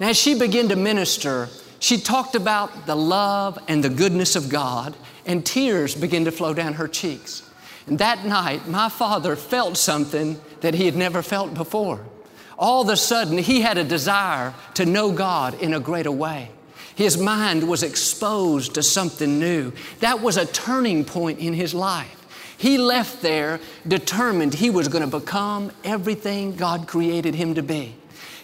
And 0.00 0.10
as 0.10 0.16
she 0.16 0.38
began 0.38 0.68
to 0.68 0.76
minister, 0.76 1.48
she 1.78 1.98
talked 1.98 2.34
about 2.34 2.86
the 2.86 2.96
love 2.96 3.58
and 3.68 3.84
the 3.84 3.90
goodness 3.90 4.34
of 4.34 4.48
God, 4.48 4.96
and 5.28 5.46
tears 5.46 5.94
began 5.94 6.24
to 6.24 6.32
flow 6.32 6.54
down 6.54 6.74
her 6.74 6.88
cheeks. 6.88 7.48
And 7.86 7.98
that 8.00 8.24
night, 8.24 8.66
my 8.66 8.88
father 8.88 9.36
felt 9.36 9.76
something 9.76 10.40
that 10.62 10.74
he 10.74 10.86
had 10.86 10.96
never 10.96 11.22
felt 11.22 11.54
before. 11.54 12.00
All 12.58 12.82
of 12.82 12.88
a 12.88 12.96
sudden, 12.96 13.38
he 13.38 13.60
had 13.60 13.78
a 13.78 13.84
desire 13.84 14.52
to 14.74 14.84
know 14.84 15.12
God 15.12 15.54
in 15.62 15.74
a 15.74 15.80
greater 15.80 16.10
way. 16.10 16.50
His 16.96 17.16
mind 17.16 17.68
was 17.68 17.84
exposed 17.84 18.74
to 18.74 18.82
something 18.82 19.38
new. 19.38 19.72
That 20.00 20.20
was 20.20 20.36
a 20.36 20.46
turning 20.46 21.04
point 21.04 21.38
in 21.38 21.54
his 21.54 21.72
life. 21.72 22.16
He 22.56 22.76
left 22.76 23.22
there 23.22 23.60
determined 23.86 24.54
he 24.54 24.68
was 24.68 24.88
going 24.88 25.08
to 25.08 25.18
become 25.20 25.70
everything 25.84 26.56
God 26.56 26.88
created 26.88 27.36
him 27.36 27.54
to 27.54 27.62
be. 27.62 27.94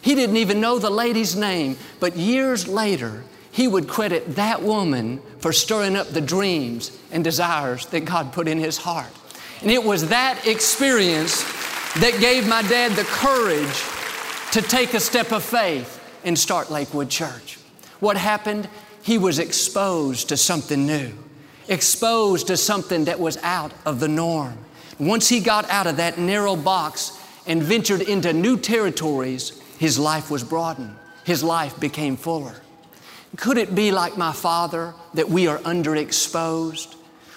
He 0.00 0.14
didn't 0.14 0.36
even 0.36 0.60
know 0.60 0.78
the 0.78 0.90
lady's 0.90 1.34
name, 1.34 1.76
but 1.98 2.16
years 2.16 2.68
later, 2.68 3.24
he 3.54 3.68
would 3.68 3.86
credit 3.86 4.34
that 4.34 4.62
woman 4.62 5.22
for 5.38 5.52
stirring 5.52 5.94
up 5.94 6.08
the 6.08 6.20
dreams 6.20 6.90
and 7.12 7.22
desires 7.22 7.86
that 7.86 8.04
God 8.04 8.32
put 8.32 8.48
in 8.48 8.58
his 8.58 8.78
heart. 8.78 9.12
And 9.62 9.70
it 9.70 9.84
was 9.84 10.08
that 10.08 10.44
experience 10.44 11.44
that 12.00 12.18
gave 12.18 12.48
my 12.48 12.62
dad 12.62 12.90
the 12.96 13.04
courage 13.04 14.50
to 14.50 14.60
take 14.60 14.92
a 14.92 14.98
step 14.98 15.30
of 15.30 15.44
faith 15.44 16.02
and 16.24 16.36
start 16.36 16.68
Lakewood 16.72 17.08
Church. 17.08 17.60
What 18.00 18.16
happened? 18.16 18.68
He 19.04 19.18
was 19.18 19.38
exposed 19.38 20.30
to 20.30 20.36
something 20.36 20.84
new, 20.84 21.12
exposed 21.68 22.48
to 22.48 22.56
something 22.56 23.04
that 23.04 23.20
was 23.20 23.36
out 23.44 23.70
of 23.86 24.00
the 24.00 24.08
norm. 24.08 24.58
Once 24.98 25.28
he 25.28 25.38
got 25.38 25.70
out 25.70 25.86
of 25.86 25.98
that 25.98 26.18
narrow 26.18 26.56
box 26.56 27.16
and 27.46 27.62
ventured 27.62 28.02
into 28.02 28.32
new 28.32 28.56
territories, 28.56 29.62
his 29.78 29.96
life 29.96 30.28
was 30.28 30.42
broadened. 30.42 30.96
His 31.22 31.44
life 31.44 31.78
became 31.78 32.16
fuller. 32.16 32.56
Could 33.36 33.58
it 33.58 33.74
be 33.74 33.90
like 33.90 34.16
my 34.16 34.32
father 34.32 34.94
that 35.14 35.28
we 35.28 35.46
are 35.46 35.58
underexposed? 35.58 36.94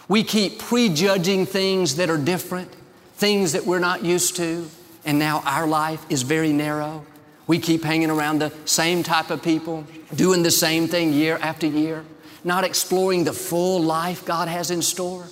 We 0.08 0.24
keep 0.24 0.60
prejudging 0.60 1.46
things 1.46 1.96
that 1.96 2.10
are 2.10 2.18
different, 2.18 2.72
things 3.16 3.54
that 3.54 3.66
we're 3.66 3.80
not 3.80 4.04
used 4.04 4.36
to, 4.38 4.68
and 5.06 5.18
now 5.18 5.42
our 5.46 5.68
life 5.68 6.06
is 6.10 6.22
very 6.22 6.54
narrow. 6.54 7.06
We 7.48 7.60
keep 7.60 7.84
hanging 7.84 8.12
around 8.12 8.40
the 8.40 8.54
same 8.66 9.04
type 9.04 9.32
of 9.32 9.42
people, 9.42 9.86
doing 10.14 10.44
the 10.44 10.52
same 10.52 10.88
thing 10.88 11.14
year 11.14 11.40
after 11.42 11.66
year, 11.66 12.06
not 12.44 12.64
exploring 12.64 13.24
the 13.24 13.34
full 13.34 13.82
life 13.82 14.26
God 14.26 14.48
has 14.48 14.70
in 14.70 14.82
store. 14.82 15.26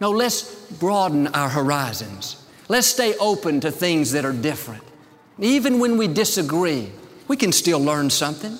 No, 0.00 0.10
let's 0.10 0.54
broaden 0.72 1.26
our 1.28 1.48
horizons. 1.48 2.44
Let's 2.68 2.86
stay 2.86 3.16
open 3.18 3.60
to 3.60 3.70
things 3.70 4.12
that 4.12 4.24
are 4.24 4.32
different. 4.32 4.84
Even 5.38 5.80
when 5.80 5.96
we 5.96 6.06
disagree, 6.08 6.92
we 7.26 7.36
can 7.36 7.52
still 7.52 7.80
learn 7.80 8.10
something. 8.10 8.58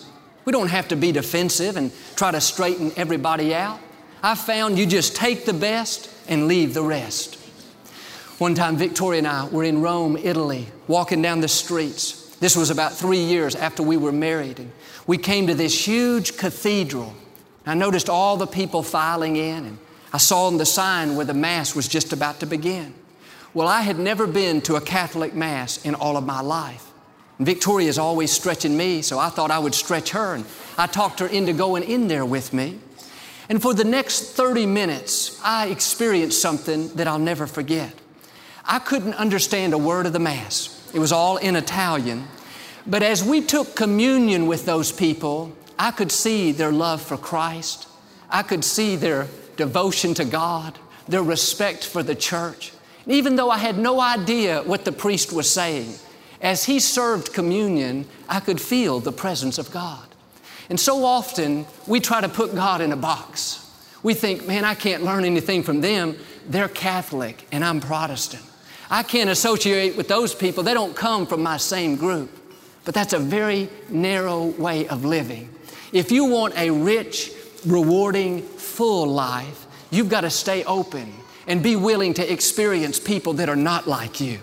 We 0.48 0.52
don't 0.52 0.68
have 0.68 0.88
to 0.88 0.96
be 0.96 1.12
defensive 1.12 1.76
and 1.76 1.92
try 2.16 2.30
to 2.30 2.40
straighten 2.40 2.90
everybody 2.96 3.54
out. 3.54 3.78
I 4.22 4.34
found 4.34 4.78
you 4.78 4.86
just 4.86 5.14
take 5.14 5.44
the 5.44 5.52
best 5.52 6.08
and 6.26 6.48
leave 6.48 6.72
the 6.72 6.82
rest. 6.82 7.34
One 8.38 8.54
time, 8.54 8.78
Victoria 8.78 9.18
and 9.18 9.28
I 9.28 9.46
were 9.48 9.64
in 9.64 9.82
Rome, 9.82 10.16
Italy, 10.16 10.68
walking 10.86 11.20
down 11.20 11.42
the 11.42 11.48
streets. 11.48 12.34
This 12.36 12.56
was 12.56 12.70
about 12.70 12.94
three 12.94 13.22
years 13.22 13.56
after 13.56 13.82
we 13.82 13.98
were 13.98 14.10
married. 14.10 14.58
And 14.58 14.72
we 15.06 15.18
came 15.18 15.48
to 15.48 15.54
this 15.54 15.86
huge 15.86 16.38
cathedral. 16.38 17.12
I 17.66 17.74
noticed 17.74 18.08
all 18.08 18.38
the 18.38 18.46
people 18.46 18.82
filing 18.82 19.36
in, 19.36 19.66
and 19.66 19.78
I 20.14 20.16
saw 20.16 20.46
on 20.46 20.56
the 20.56 20.64
sign 20.64 21.14
where 21.14 21.26
the 21.26 21.34
Mass 21.34 21.76
was 21.76 21.86
just 21.86 22.14
about 22.14 22.40
to 22.40 22.46
begin. 22.46 22.94
Well, 23.52 23.68
I 23.68 23.82
had 23.82 23.98
never 23.98 24.26
been 24.26 24.62
to 24.62 24.76
a 24.76 24.80
Catholic 24.80 25.34
Mass 25.34 25.84
in 25.84 25.94
all 25.94 26.16
of 26.16 26.24
my 26.24 26.40
life. 26.40 26.88
Victoria 27.38 27.88
is 27.88 27.99
always 27.99 28.33
stretching 28.33 28.76
me, 28.76 29.00
so 29.02 29.18
I 29.18 29.28
thought 29.28 29.50
I 29.50 29.59
would 29.59 29.75
stretch 29.75 30.11
her, 30.11 30.35
and 30.35 30.45
I 30.76 30.87
talked 30.87 31.21
her 31.21 31.26
into 31.26 31.52
going 31.52 31.85
in 31.85 32.09
there 32.09 32.25
with 32.25 32.52
me. 32.52 32.78
And 33.49 33.62
for 33.62 33.73
the 33.73 33.85
next 33.85 34.33
30 34.33 34.66
minutes, 34.66 35.40
I 35.42 35.68
experienced 35.68 36.42
something 36.42 36.88
that 36.95 37.07
I'll 37.07 37.18
never 37.18 37.47
forget. 37.47 37.95
I 38.64 38.78
couldn't 38.78 39.14
understand 39.14 39.73
a 39.73 39.78
word 39.78 40.04
of 40.04 40.12
the 40.12 40.18
Mass. 40.18 40.90
It 40.92 40.99
was 40.99 41.12
all 41.12 41.37
in 41.38 41.57
Italian. 41.57 42.26
But 42.87 43.02
as 43.02 43.25
we 43.25 43.40
took 43.40 43.76
communion 43.76 44.47
with 44.47 44.66
those 44.66 44.92
people, 44.92 45.52
I 45.78 45.92
could 45.92 46.11
see 46.11 46.52
their 46.52 46.73
love 46.73 47.00
for 47.00 47.16
Christ. 47.16 47.87
I 48.28 48.42
could 48.42 48.64
see 48.64 48.97
their 48.97 49.28
devotion 49.57 50.12
to 50.14 50.25
God, 50.25 50.78
their 51.07 51.23
respect 51.23 51.87
for 51.87 52.02
the 52.02 52.14
church. 52.14 52.73
Even 53.07 53.37
though 53.37 53.50
I 53.50 53.59
had 53.59 53.78
no 53.78 54.00
idea 54.00 54.62
what 54.62 54.85
the 54.85 54.92
priest 54.92 55.33
was 55.33 55.50
saying, 55.50 55.95
as 56.40 56.64
he 56.64 56.78
served 56.78 57.33
communion, 57.33 58.07
I 58.28 58.40
could 58.40 58.61
feel 58.61 59.00
the 59.00 59.12
presence 59.12 59.59
of 59.59 59.71
God. 59.71 60.07
And 60.71 60.78
so 60.78 61.04
often 61.04 61.66
we 61.87 62.00
try 62.00 62.21
to 62.21 62.28
put 62.28 62.54
God 62.54 62.80
in 62.80 62.92
a 62.92 62.97
box. 62.97 63.64
We 64.02 64.14
think, 64.14 64.47
man, 64.47 64.64
I 64.64 64.75
can't 64.75 65.02
learn 65.02 65.25
anything 65.25 65.62
from 65.62 65.80
them. 65.80 66.16
They're 66.47 66.68
Catholic 66.68 67.47
and 67.50 67.64
I'm 67.64 67.80
Protestant. 67.80 68.42
I 68.90 69.02
can't 69.02 69.30
associate 69.30 69.97
with 69.97 70.09
those 70.09 70.35
people. 70.35 70.62
They 70.62 70.75
don't 70.75 70.95
come 70.95 71.26
from 71.26 71.42
my 71.42 71.57
same 71.57 71.97
group. 71.97 72.30
But 72.85 72.95
that's 72.95 73.12
a 73.12 73.18
very 73.18 73.68
narrow 73.88 74.47
way 74.47 74.88
of 74.88 75.04
living. 75.04 75.50
If 75.92 76.11
you 76.11 76.25
want 76.25 76.57
a 76.57 76.71
rich, 76.71 77.33
rewarding, 77.66 78.42
full 78.42 79.07
life, 79.07 79.66
you've 79.90 80.09
got 80.09 80.23
to 80.23 80.30
stay 80.30 80.64
open 80.64 81.12
and 81.47 81.62
be 81.62 81.76
willing 81.76 82.14
to 82.14 82.33
experience 82.33 83.00
people 83.00 83.35
that 83.35 83.49
are 83.49 83.57
not 83.57 83.87
like 83.87 84.21
you. 84.21 84.38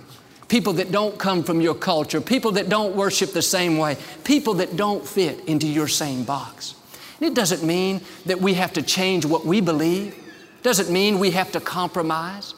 People 0.47 0.73
that 0.73 0.91
don't 0.91 1.17
come 1.17 1.43
from 1.43 1.59
your 1.59 1.73
culture, 1.73 2.21
people 2.21 2.51
that 2.51 2.69
don't 2.69 2.95
worship 2.95 3.33
the 3.33 3.41
same 3.41 3.77
way, 3.77 3.97
people 4.23 4.55
that 4.55 4.75
don't 4.75 5.05
fit 5.05 5.43
into 5.45 5.67
your 5.67 5.87
same 5.87 6.23
box. 6.23 6.75
And 7.19 7.29
it 7.29 7.33
doesn't 7.33 7.63
mean 7.63 8.01
that 8.25 8.39
we 8.39 8.53
have 8.55 8.73
to 8.73 8.81
change 8.81 9.25
what 9.25 9.45
we 9.45 9.61
believe. 9.61 10.13
It 10.13 10.63
doesn't 10.63 10.91
mean 10.91 11.19
we 11.19 11.31
have 11.31 11.51
to 11.53 11.59
compromise. 11.59 12.53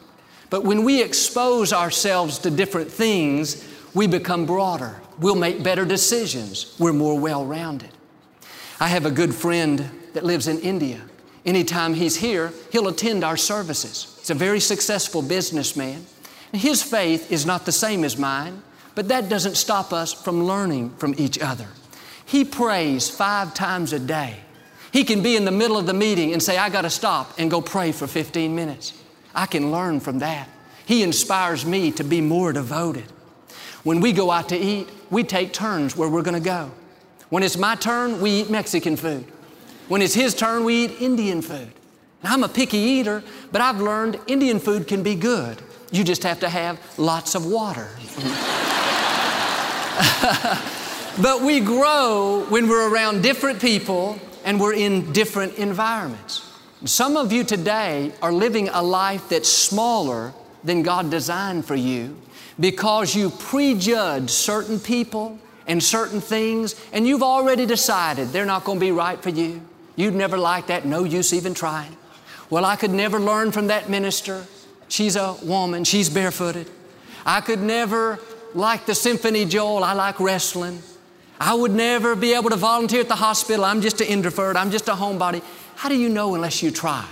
But 0.50 0.64
when 0.64 0.84
we 0.84 1.02
expose 1.02 1.74
ourselves 1.74 2.40
to 2.40 2.50
different 2.50 2.92
things, 2.92 3.66
we 3.94 4.08
become 4.08 4.46
broader. 4.46 5.02
We'll 5.20 5.36
make 5.36 5.64
better 5.64 5.86
decisions. 5.86 6.76
We're 6.80 6.94
more 6.94 7.20
well 7.20 7.46
rounded. 7.46 7.90
I 8.80 8.88
have 8.88 9.06
a 9.06 9.12
good 9.12 9.34
friend 9.34 9.90
that 10.14 10.24
lives 10.24 10.48
in 10.48 10.60
India. 10.60 11.02
Anytime 11.46 11.94
he's 11.94 12.18
here, 12.18 12.54
he'll 12.72 12.88
attend 12.88 13.24
our 13.24 13.38
services. 13.38 14.16
He's 14.20 14.30
a 14.30 14.36
very 14.36 14.60
successful 14.60 15.22
businessman. 15.22 16.06
His 16.54 16.82
faith 16.82 17.32
is 17.32 17.46
not 17.46 17.66
the 17.66 17.72
same 17.72 18.04
as 18.04 18.18
mine, 18.18 18.62
but 18.96 19.10
that 19.10 19.30
doesn't 19.30 19.56
stop 19.56 19.94
us 19.94 20.14
from 20.14 20.46
learning 20.46 20.92
from 20.98 21.14
each 21.18 21.40
other. 21.40 21.68
He 22.26 22.44
prays 22.44 23.10
five 23.10 23.54
times 23.54 23.94
a 23.94 24.00
day. 24.00 24.38
He 24.92 25.04
can 25.04 25.22
be 25.22 25.36
in 25.36 25.46
the 25.46 25.52
middle 25.52 25.78
of 25.78 25.86
the 25.86 25.94
meeting 25.94 26.34
and 26.34 26.42
say, 26.42 26.58
I 26.58 26.70
got 26.70 26.82
to 26.82 26.90
stop 26.90 27.34
and 27.38 27.52
go 27.52 27.62
pray 27.62 27.92
for 27.92 28.08
15 28.08 28.56
minutes. 28.56 28.94
I 29.36 29.46
can 29.46 29.72
learn 29.72 30.00
from 30.00 30.20
that. 30.20 30.50
He 30.86 31.04
inspires 31.04 31.66
me 31.66 31.92
to 31.92 32.04
be 32.04 32.22
more 32.22 32.54
devoted. 32.54 33.06
When 33.84 34.00
we 34.00 34.14
go 34.14 34.32
out 34.32 34.50
to 34.50 34.58
eat, 34.58 34.90
we 35.10 35.24
take 35.24 35.54
turns 35.54 35.96
where 35.96 36.10
we're 36.10 36.22
going 36.22 36.42
to 36.42 36.50
go. 36.50 36.72
When 37.30 37.44
it's 37.44 37.58
my 37.58 37.76
turn, 37.76 38.22
we 38.22 38.42
eat 38.42 38.50
Mexican 38.50 38.96
food. 38.96 39.26
When 39.88 40.02
it's 40.02 40.14
his 40.14 40.34
turn, 40.34 40.64
we 40.64 40.86
eat 40.86 41.02
Indian 41.02 41.42
food. 41.42 41.72
Now, 42.24 42.34
I'm 42.34 42.44
a 42.44 42.50
picky 42.50 42.78
eater, 42.78 43.24
but 43.52 43.62
I've 43.62 43.80
learned 43.80 44.20
Indian 44.28 44.60
food 44.60 44.88
can 44.88 45.04
be 45.04 45.16
good. 45.16 45.62
You 45.92 46.04
just 46.04 46.24
have 46.24 46.40
to 46.42 46.50
have 46.50 46.80
lots 46.98 47.36
of 47.36 47.46
water. 47.46 47.90
but 51.22 51.42
we 51.42 51.60
grow 51.60 52.46
when 52.50 52.68
we're 52.68 52.92
around 52.92 53.22
different 53.22 53.62
people 53.62 54.20
and 54.44 54.60
we're 54.60 54.74
in 54.74 55.12
different 55.14 55.56
environments. 55.56 56.44
Some 56.86 57.18
of 57.18 57.32
you 57.32 57.44
today 57.44 58.12
are 58.22 58.32
living 58.32 58.70
a 58.70 58.82
life 58.82 59.30
that's 59.30 59.52
smaller 59.52 60.34
than 60.64 60.84
God 60.84 61.10
designed 61.10 61.66
for 61.66 61.76
you 61.76 62.18
because 62.60 63.16
you 63.16 63.30
prejudge 63.30 64.30
certain 64.30 64.80
people 64.80 65.40
and 65.68 65.84
certain 65.84 66.22
things, 66.22 66.76
and 66.94 67.06
you've 67.06 67.24
already 67.24 67.66
decided 67.66 68.30
they're 68.30 68.46
not 68.46 68.64
going 68.64 68.80
to 68.80 68.86
be 68.86 68.92
right 68.92 69.22
for 69.22 69.30
you. 69.30 69.62
You'd 69.96 70.16
never 70.16 70.38
like 70.38 70.68
that, 70.68 70.86
no 70.86 71.04
use 71.04 71.34
even 71.34 71.54
trying. 71.54 71.96
Well, 72.50 72.64
I 72.64 72.78
could 72.78 72.92
never 72.92 73.20
learn 73.20 73.52
from 73.52 73.68
that 73.68 73.90
minister. 73.90 74.46
She's 74.90 75.16
a 75.16 75.34
woman, 75.44 75.84
she's 75.84 76.10
barefooted. 76.10 76.70
I 77.26 77.42
could 77.42 77.62
never 77.62 78.20
like 78.54 78.86
the 78.86 78.96
Symphony 78.96 79.46
Joel, 79.46 79.84
I 79.84 79.94
like 79.94 80.20
wrestling. 80.20 80.82
I 81.40 81.54
would 81.54 81.72
never 81.72 82.16
be 82.16 82.34
able 82.34 82.50
to 82.50 82.56
volunteer 82.56 83.02
at 83.02 83.08
the 83.08 83.16
hospital. 83.16 83.66
I'm 83.66 83.82
just 83.82 84.02
an 84.02 84.08
introvert, 84.08 84.56
I'm 84.56 84.72
just 84.72 84.88
a 84.88 84.94
homebody. 84.94 85.44
How 85.76 85.90
do 85.90 85.96
you 85.96 86.10
know 86.10 86.36
unless 86.36 86.64
you 86.64 86.72
try? 86.72 87.06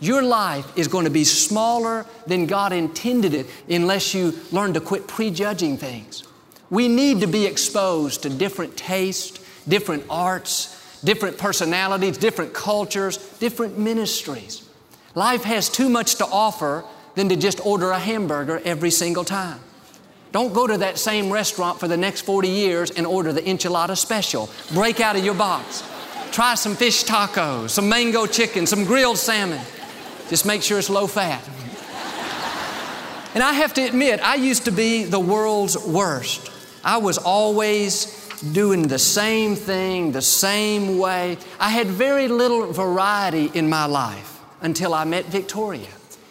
Your 0.00 0.22
life 0.22 0.76
is 0.76 0.88
going 0.88 1.04
to 1.04 1.10
be 1.10 1.24
smaller 1.24 2.06
than 2.26 2.46
God 2.46 2.72
intended 2.72 3.34
it 3.34 3.46
unless 3.68 4.14
you 4.14 4.32
learn 4.52 4.74
to 4.74 4.80
quit 4.80 5.06
prejudging 5.08 5.76
things. 5.76 6.24
We 6.70 6.88
need 6.88 7.20
to 7.20 7.26
be 7.26 7.46
exposed 7.46 8.22
to 8.22 8.30
different 8.30 8.76
tastes, 8.76 9.40
different 9.66 10.04
arts, 10.08 11.00
different 11.02 11.38
personalities, 11.38 12.18
different 12.18 12.52
cultures, 12.52 13.16
different 13.38 13.78
ministries. 13.78 14.68
Life 15.14 15.44
has 15.44 15.68
too 15.68 15.88
much 15.88 16.16
to 16.16 16.26
offer 16.26 16.84
than 17.14 17.28
to 17.28 17.36
just 17.36 17.64
order 17.64 17.90
a 17.90 17.98
hamburger 17.98 18.60
every 18.64 18.90
single 18.90 19.24
time. 19.24 19.60
Don't 20.30 20.52
go 20.52 20.66
to 20.66 20.78
that 20.78 20.98
same 20.98 21.30
restaurant 21.30 21.80
for 21.80 21.88
the 21.88 21.96
next 21.96 22.22
40 22.22 22.48
years 22.48 22.90
and 22.90 23.06
order 23.06 23.32
the 23.32 23.40
enchilada 23.42 23.96
special. 23.96 24.50
Break 24.74 25.00
out 25.00 25.16
of 25.16 25.24
your 25.24 25.34
box. 25.34 25.82
Try 26.32 26.54
some 26.54 26.76
fish 26.76 27.04
tacos, 27.04 27.70
some 27.70 27.88
mango 27.88 28.26
chicken, 28.26 28.66
some 28.66 28.84
grilled 28.84 29.16
salmon. 29.16 29.60
Just 30.28 30.44
make 30.44 30.62
sure 30.62 30.78
it's 30.78 30.90
low 30.90 31.06
fat. 31.06 31.42
And 33.34 33.42
I 33.42 33.52
have 33.52 33.72
to 33.74 33.82
admit, 33.82 34.20
I 34.20 34.34
used 34.34 34.64
to 34.66 34.70
be 34.70 35.04
the 35.04 35.20
world's 35.20 35.78
worst. 35.78 36.50
I 36.84 36.98
was 36.98 37.18
always 37.18 38.28
doing 38.52 38.88
the 38.88 38.98
same 38.98 39.56
thing 39.56 40.12
the 40.12 40.22
same 40.22 40.98
way. 40.98 41.38
I 41.58 41.70
had 41.70 41.86
very 41.86 42.28
little 42.28 42.72
variety 42.72 43.50
in 43.54 43.68
my 43.68 43.86
life 43.86 44.40
until 44.60 44.94
I 44.94 45.04
met 45.04 45.26
Victoria. 45.26 45.88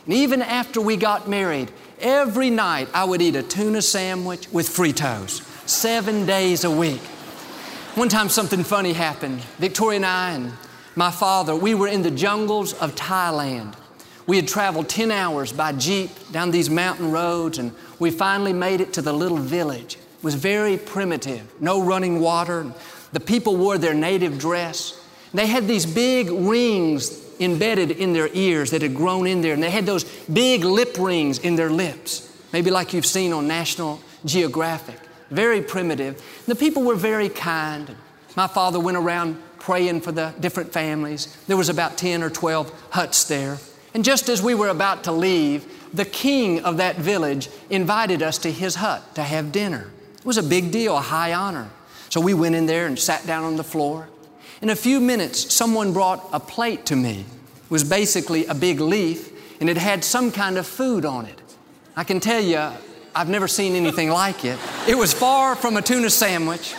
And 0.08 0.16
even 0.16 0.42
after 0.42 0.80
we 0.80 0.96
got 0.96 1.28
married, 1.28 1.70
every 2.00 2.50
night 2.50 2.88
I 2.94 3.04
would 3.04 3.22
eat 3.22 3.36
a 3.36 3.44
tuna 3.44 3.82
sandwich 3.82 4.50
with 4.54 4.70
Fritos, 4.70 5.42
seven 5.68 6.26
days 6.26 6.64
a 6.64 6.72
week. 6.72 7.02
One 7.96 8.08
time 8.08 8.30
something 8.30 8.64
funny 8.64 8.94
happened. 8.94 9.42
Victoria 9.60 9.98
and 9.98 10.06
I 10.06 10.32
and 10.32 10.54
my 10.96 11.12
father, 11.12 11.54
we 11.54 11.74
were 11.74 11.90
in 11.90 12.04
the 12.04 12.12
jungles 12.12 12.72
of 12.76 12.96
Thailand. 12.96 13.76
We 14.28 14.38
had 14.38 14.48
traveled 14.48 14.88
10 14.88 15.12
hours 15.12 15.52
by 15.52 15.74
Jeep 15.74 16.10
down 16.32 16.52
these 16.52 16.70
mountain 16.70 17.12
roads, 17.12 17.58
and 17.58 17.74
we 18.00 18.10
finally 18.10 18.54
made 18.54 18.80
it 18.80 18.94
to 18.94 19.02
the 19.02 19.12
little 19.12 19.38
village. 19.38 19.96
It 19.96 20.24
was 20.24 20.36
very 20.36 20.78
primitive, 20.78 21.52
no 21.60 21.84
running 21.84 22.22
water. 22.22 22.72
The 23.12 23.20
people 23.20 23.58
wore 23.58 23.78
their 23.78 23.94
native 23.94 24.38
dress. 24.38 25.04
They 25.34 25.48
had 25.48 25.68
these 25.68 25.86
big 25.86 26.30
rings 26.32 27.27
embedded 27.40 27.92
in 27.92 28.14
their 28.14 28.30
ears 28.34 28.72
that 28.72 28.82
had 28.82 28.96
grown 28.96 29.28
in 29.28 29.42
there, 29.42 29.54
and 29.54 29.62
they 29.62 29.70
had 29.70 29.86
those 29.86 30.04
big 30.26 30.64
lip 30.64 30.98
rings 31.00 31.40
in 31.40 31.56
their 31.56 31.70
lips, 31.70 32.32
maybe 32.54 32.72
like 32.72 32.94
you've 32.94 33.06
seen 33.06 33.34
on 33.34 33.48
National 33.48 34.02
Geographic. 34.26 35.00
Very 35.30 35.62
primitive. 35.62 36.22
The 36.46 36.56
people 36.56 36.84
were 36.84 36.96
very 36.96 37.30
kind. 37.30 37.96
My 38.36 38.48
father 38.48 38.80
went 38.80 38.98
around 38.98 39.42
praying 39.60 40.02
for 40.02 40.12
the 40.12 40.34
different 40.40 40.72
families. 40.72 41.36
There 41.48 41.58
was 41.58 41.70
about 41.70 41.98
10 41.98 42.24
or 42.24 42.30
12 42.30 42.72
huts 42.92 43.26
there. 43.26 43.58
And 43.94 44.06
just 44.06 44.30
as 44.30 44.42
we 44.42 44.56
were 44.56 44.70
about 44.70 45.04
to 45.06 45.12
leave, 45.12 45.66
the 45.94 46.06
king 46.06 46.62
of 46.62 46.78
that 46.78 46.98
village 46.98 47.50
invited 47.70 48.22
us 48.22 48.38
to 48.40 48.52
his 48.52 48.76
hut 48.76 49.16
to 49.16 49.24
have 49.24 49.52
dinner. 49.52 49.90
It 50.18 50.26
was 50.26 50.38
a 50.38 50.44
big 50.44 50.72
deal, 50.72 50.96
a 50.96 51.02
high 51.02 51.34
honor. 51.34 51.70
So 52.10 52.22
we 52.22 52.34
went 52.34 52.56
in 52.56 52.66
there 52.66 52.88
and 52.88 52.98
sat 52.98 53.26
down 53.26 53.44
on 53.44 53.58
the 53.58 53.64
floor. 53.64 54.08
In 54.62 54.70
a 54.70 54.76
few 54.76 55.00
minutes, 55.00 55.54
someone 55.54 55.94
brought 55.94 56.28
a 56.32 56.40
plate 56.40 56.86
to 56.88 56.96
me. 56.96 57.26
Was 57.70 57.84
basically 57.84 58.46
a 58.46 58.56
big 58.56 58.80
leaf, 58.80 59.60
and 59.60 59.70
it 59.70 59.78
had 59.78 60.04
some 60.04 60.32
kind 60.32 60.58
of 60.58 60.66
food 60.66 61.06
on 61.06 61.26
it. 61.26 61.42
I 61.96 62.04
can 62.04 62.20
tell 62.20 62.42
you, 62.42 62.70
I've 63.14 63.30
never 63.30 63.48
seen 63.48 63.76
anything 63.76 64.10
like 64.10 64.46
it. 64.46 64.60
It 64.88 64.96
was 64.96 65.14
far 65.14 65.56
from 65.56 65.76
a 65.78 65.82
tuna 65.82 66.10
sandwich. 66.10 66.76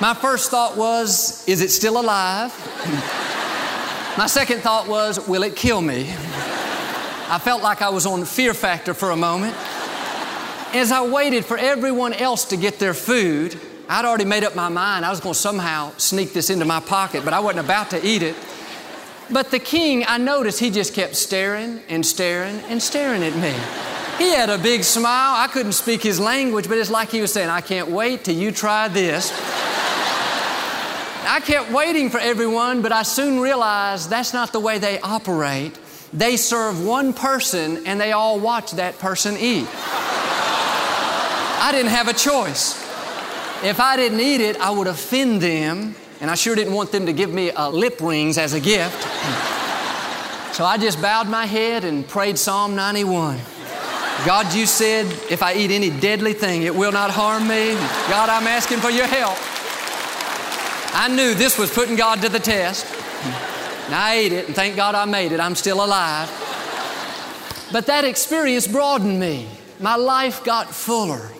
My 0.00 0.12
first 0.12 0.50
thought 0.50 0.76
was, 0.76 1.48
is 1.48 1.62
it 1.62 1.70
still 1.70 1.98
alive? 2.00 2.52
My 4.18 4.26
second 4.26 4.60
thought 4.60 4.88
was, 4.88 5.26
will 5.26 5.42
it 5.42 5.56
kill 5.56 5.80
me? 5.80 6.10
I 7.28 7.40
felt 7.42 7.62
like 7.62 7.80
I 7.80 7.88
was 7.88 8.04
on 8.04 8.24
fear 8.24 8.52
factor 8.54 8.92
for 8.92 9.10
a 9.10 9.16
moment. 9.16 9.54
As 10.74 10.92
I 10.92 11.06
waited 11.06 11.44
for 11.44 11.56
everyone 11.56 12.12
else 12.12 12.44
to 12.46 12.56
get 12.56 12.78
their 12.78 12.94
food, 12.94 13.58
I'd 13.88 14.04
already 14.04 14.24
made 14.24 14.44
up 14.44 14.54
my 14.54 14.68
mind 14.68 15.04
I 15.04 15.10
was 15.10 15.20
going 15.20 15.32
to 15.32 15.38
somehow 15.38 15.92
sneak 15.96 16.32
this 16.32 16.50
into 16.50 16.64
my 16.64 16.80
pocket, 16.80 17.24
but 17.24 17.32
I 17.32 17.40
wasn't 17.40 17.64
about 17.64 17.90
to 17.90 18.06
eat 18.06 18.22
it. 18.22 18.36
But 19.30 19.50
the 19.50 19.58
king, 19.58 20.04
I 20.06 20.18
noticed 20.18 20.60
he 20.60 20.70
just 20.70 20.94
kept 20.94 21.16
staring 21.16 21.80
and 21.88 22.06
staring 22.06 22.60
and 22.68 22.80
staring 22.80 23.22
at 23.22 23.34
me. 23.36 23.54
He 24.18 24.32
had 24.32 24.48
a 24.48 24.56
big 24.56 24.84
smile. 24.84 25.34
I 25.36 25.48
couldn't 25.48 25.72
speak 25.72 26.02
his 26.02 26.18
language, 26.20 26.68
but 26.68 26.78
it's 26.78 26.90
like 26.90 27.10
he 27.10 27.20
was 27.20 27.32
saying, 27.32 27.50
I 27.50 27.60
can't 27.60 27.88
wait 27.88 28.24
till 28.24 28.36
you 28.36 28.52
try 28.52 28.88
this. 28.88 29.32
I 31.28 31.40
kept 31.40 31.72
waiting 31.72 32.08
for 32.08 32.20
everyone, 32.20 32.82
but 32.82 32.92
I 32.92 33.02
soon 33.02 33.40
realized 33.40 34.08
that's 34.08 34.32
not 34.32 34.52
the 34.52 34.60
way 34.60 34.78
they 34.78 35.00
operate. 35.00 35.76
They 36.12 36.36
serve 36.36 36.84
one 36.84 37.12
person 37.12 37.84
and 37.84 38.00
they 38.00 38.12
all 38.12 38.38
watch 38.38 38.70
that 38.72 38.98
person 39.00 39.36
eat. 39.36 39.66
I 41.58 41.70
didn't 41.72 41.90
have 41.90 42.06
a 42.06 42.12
choice. 42.12 42.80
If 43.64 43.80
I 43.80 43.96
didn't 43.96 44.20
eat 44.20 44.40
it, 44.40 44.56
I 44.60 44.70
would 44.70 44.86
offend 44.86 45.42
them, 45.42 45.96
and 46.20 46.30
I 46.30 46.34
sure 46.34 46.54
didn't 46.54 46.74
want 46.74 46.92
them 46.92 47.06
to 47.06 47.12
give 47.12 47.32
me 47.32 47.50
a 47.54 47.68
lip 47.68 48.00
rings 48.00 48.38
as 48.38 48.52
a 48.52 48.60
gift. 48.60 49.02
So 50.54 50.64
I 50.64 50.78
just 50.78 51.02
bowed 51.02 51.28
my 51.28 51.46
head 51.46 51.84
and 51.84 52.06
prayed 52.06 52.38
Psalm 52.38 52.74
91. 52.74 53.38
God, 54.24 54.54
you 54.54 54.64
said 54.66 55.06
if 55.30 55.42
I 55.42 55.54
eat 55.54 55.70
any 55.70 55.90
deadly 55.90 56.32
thing, 56.32 56.62
it 56.62 56.74
will 56.74 56.92
not 56.92 57.10
harm 57.10 57.46
me. 57.46 57.74
God, 58.08 58.30
I'm 58.30 58.46
asking 58.46 58.78
for 58.78 58.90
your 58.90 59.06
help. 59.06 59.36
I 60.94 61.08
knew 61.08 61.34
this 61.34 61.58
was 61.58 61.70
putting 61.70 61.94
God 61.94 62.22
to 62.22 62.28
the 62.30 62.38
test. 62.38 62.86
And 63.84 63.94
I 63.94 64.14
ate 64.14 64.32
it, 64.32 64.46
and 64.46 64.54
thank 64.56 64.74
God 64.74 64.94
I 64.94 65.04
made 65.04 65.32
it. 65.32 65.38
I'm 65.38 65.54
still 65.54 65.84
alive. 65.84 66.28
But 67.70 67.86
that 67.86 68.04
experience 68.04 68.66
broadened 68.66 69.20
me. 69.20 69.48
My 69.78 69.96
life 69.96 70.42
got 70.42 70.70
fuller. 70.70 71.30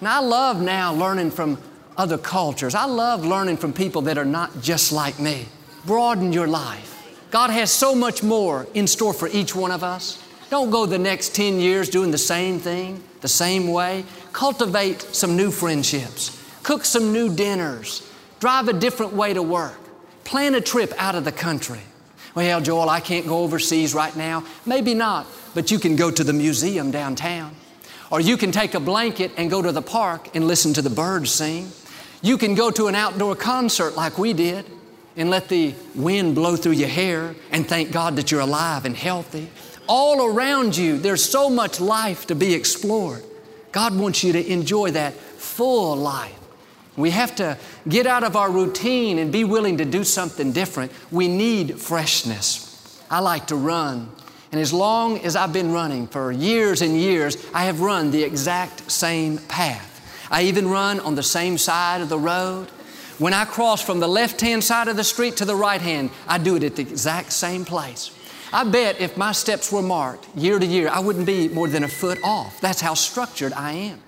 And 0.00 0.08
I 0.08 0.18
love 0.18 0.60
now 0.60 0.92
learning 0.92 1.30
from 1.30 1.56
other 1.98 2.18
cultures. 2.18 2.74
I 2.74 2.84
love 2.84 3.24
learning 3.24 3.56
from 3.56 3.72
people 3.72 4.02
that 4.02 4.18
are 4.18 4.24
not 4.24 4.60
just 4.60 4.92
like 4.92 5.18
me. 5.18 5.46
Broaden 5.84 6.32
your 6.32 6.46
life. 6.46 6.92
God 7.30 7.50
has 7.50 7.72
so 7.72 7.94
much 7.94 8.22
more 8.22 8.66
in 8.74 8.86
store 8.86 9.12
for 9.12 9.28
each 9.28 9.54
one 9.54 9.70
of 9.70 9.82
us. 9.82 10.22
Don't 10.50 10.70
go 10.70 10.86
the 10.86 10.98
next 10.98 11.34
10 11.34 11.58
years 11.58 11.88
doing 11.88 12.10
the 12.10 12.18
same 12.18 12.58
thing, 12.58 13.02
the 13.20 13.28
same 13.28 13.68
way. 13.68 14.04
Cultivate 14.32 15.02
some 15.02 15.36
new 15.36 15.50
friendships. 15.50 16.40
Cook 16.62 16.84
some 16.84 17.12
new 17.12 17.34
dinners 17.34 18.02
drive 18.40 18.68
a 18.68 18.72
different 18.72 19.12
way 19.12 19.32
to 19.32 19.42
work, 19.42 19.78
plan 20.24 20.54
a 20.54 20.60
trip 20.60 20.92
out 20.98 21.14
of 21.14 21.24
the 21.24 21.32
country. 21.32 21.80
Well, 22.34 22.60
Joel, 22.60 22.90
I 22.90 23.00
can't 23.00 23.26
go 23.26 23.38
overseas 23.38 23.94
right 23.94 24.14
now. 24.14 24.44
Maybe 24.66 24.92
not, 24.92 25.26
but 25.54 25.70
you 25.70 25.78
can 25.78 25.96
go 25.96 26.10
to 26.10 26.22
the 26.22 26.34
museum 26.34 26.90
downtown. 26.90 27.54
Or 28.10 28.20
you 28.20 28.36
can 28.36 28.52
take 28.52 28.74
a 28.74 28.80
blanket 28.80 29.32
and 29.36 29.50
go 29.50 29.62
to 29.62 29.72
the 29.72 29.82
park 29.82 30.36
and 30.36 30.46
listen 30.46 30.74
to 30.74 30.82
the 30.82 30.90
birds 30.90 31.30
sing. 31.30 31.70
You 32.22 32.38
can 32.38 32.54
go 32.54 32.70
to 32.70 32.86
an 32.88 32.94
outdoor 32.94 33.36
concert 33.36 33.94
like 33.96 34.18
we 34.18 34.32
did 34.32 34.64
and 35.16 35.30
let 35.30 35.48
the 35.48 35.74
wind 35.94 36.34
blow 36.34 36.56
through 36.56 36.72
your 36.72 36.88
hair 36.88 37.34
and 37.50 37.66
thank 37.66 37.92
God 37.92 38.16
that 38.16 38.30
you're 38.30 38.40
alive 38.40 38.84
and 38.84 38.96
healthy. 38.96 39.48
All 39.88 40.26
around 40.26 40.76
you, 40.76 40.98
there's 40.98 41.24
so 41.24 41.48
much 41.48 41.80
life 41.80 42.26
to 42.26 42.34
be 42.34 42.54
explored. 42.54 43.22
God 43.72 43.96
wants 43.96 44.24
you 44.24 44.32
to 44.32 44.52
enjoy 44.52 44.90
that 44.92 45.14
full 45.14 45.96
life. 45.96 46.32
We 46.96 47.10
have 47.10 47.36
to 47.36 47.58
get 47.88 48.06
out 48.06 48.24
of 48.24 48.36
our 48.36 48.50
routine 48.50 49.18
and 49.18 49.30
be 49.30 49.44
willing 49.44 49.78
to 49.78 49.84
do 49.84 50.02
something 50.02 50.52
different. 50.52 50.92
We 51.10 51.28
need 51.28 51.78
freshness. 51.78 53.02
I 53.10 53.20
like 53.20 53.48
to 53.48 53.56
run. 53.56 54.10
And 54.50 54.60
as 54.60 54.72
long 54.72 55.18
as 55.18 55.36
I've 55.36 55.52
been 55.52 55.72
running 55.72 56.06
for 56.06 56.32
years 56.32 56.80
and 56.80 56.96
years, 56.96 57.36
I 57.52 57.64
have 57.64 57.80
run 57.80 58.10
the 58.10 58.22
exact 58.22 58.90
same 58.90 59.38
path. 59.38 59.95
I 60.30 60.42
even 60.42 60.68
run 60.68 61.00
on 61.00 61.14
the 61.14 61.22
same 61.22 61.58
side 61.58 62.00
of 62.00 62.08
the 62.08 62.18
road. 62.18 62.68
When 63.18 63.32
I 63.32 63.44
cross 63.44 63.82
from 63.82 64.00
the 64.00 64.08
left 64.08 64.40
hand 64.40 64.62
side 64.62 64.88
of 64.88 64.96
the 64.96 65.04
street 65.04 65.36
to 65.38 65.44
the 65.44 65.56
right 65.56 65.80
hand, 65.80 66.10
I 66.28 66.38
do 66.38 66.56
it 66.56 66.62
at 66.62 66.76
the 66.76 66.82
exact 66.82 67.32
same 67.32 67.64
place. 67.64 68.10
I 68.52 68.64
bet 68.64 69.00
if 69.00 69.16
my 69.16 69.32
steps 69.32 69.72
were 69.72 69.82
marked 69.82 70.28
year 70.36 70.58
to 70.58 70.66
year, 70.66 70.88
I 70.88 71.00
wouldn't 71.00 71.26
be 71.26 71.48
more 71.48 71.68
than 71.68 71.84
a 71.84 71.88
foot 71.88 72.18
off. 72.22 72.60
That's 72.60 72.80
how 72.80 72.94
structured 72.94 73.52
I 73.52 73.72
am. 73.72 74.00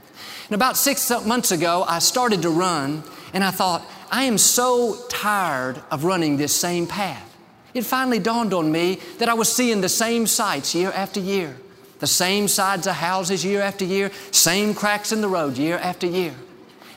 And 0.46 0.54
about 0.54 0.76
six 0.76 1.10
months 1.26 1.50
ago, 1.50 1.84
I 1.86 1.98
started 1.98 2.42
to 2.42 2.50
run, 2.50 3.02
and 3.32 3.42
I 3.42 3.50
thought, 3.50 3.84
I 4.10 4.24
am 4.24 4.38
so 4.38 4.96
tired 5.10 5.82
of 5.90 6.04
running 6.04 6.36
this 6.36 6.54
same 6.54 6.86
path. 6.86 7.36
It 7.74 7.82
finally 7.82 8.18
dawned 8.18 8.54
on 8.54 8.72
me 8.72 9.00
that 9.18 9.28
I 9.28 9.34
was 9.34 9.52
seeing 9.52 9.82
the 9.82 9.88
same 9.88 10.26
sights 10.26 10.74
year 10.74 10.90
after 10.92 11.20
year, 11.20 11.56
the 11.98 12.06
same 12.06 12.48
sides 12.48 12.86
of 12.86 12.94
houses 12.94 13.44
year 13.44 13.60
after 13.60 13.84
year, 13.84 14.10
same 14.30 14.74
cracks 14.74 15.12
in 15.12 15.20
the 15.20 15.28
road 15.28 15.56
year 15.56 15.78
after 15.78 16.06
year. 16.06 16.34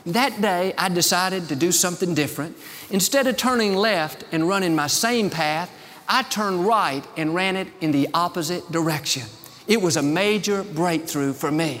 That 0.06 0.40
day, 0.40 0.74
I 0.76 0.88
decided 0.88 1.48
to 1.48 1.56
do 1.56 1.70
something 1.70 2.14
different. 2.14 2.56
Instead 2.90 3.26
of 3.26 3.36
turning 3.36 3.76
left 3.76 4.24
and 4.32 4.48
running 4.48 4.74
my 4.74 4.88
same 4.88 5.30
path, 5.30 5.70
I 6.08 6.24
turned 6.24 6.66
right 6.66 7.04
and 7.16 7.34
ran 7.34 7.56
it 7.56 7.68
in 7.80 7.92
the 7.92 8.08
opposite 8.12 8.70
direction. 8.72 9.22
It 9.68 9.80
was 9.80 9.96
a 9.96 10.02
major 10.02 10.64
breakthrough 10.64 11.32
for 11.32 11.50
me. 11.50 11.80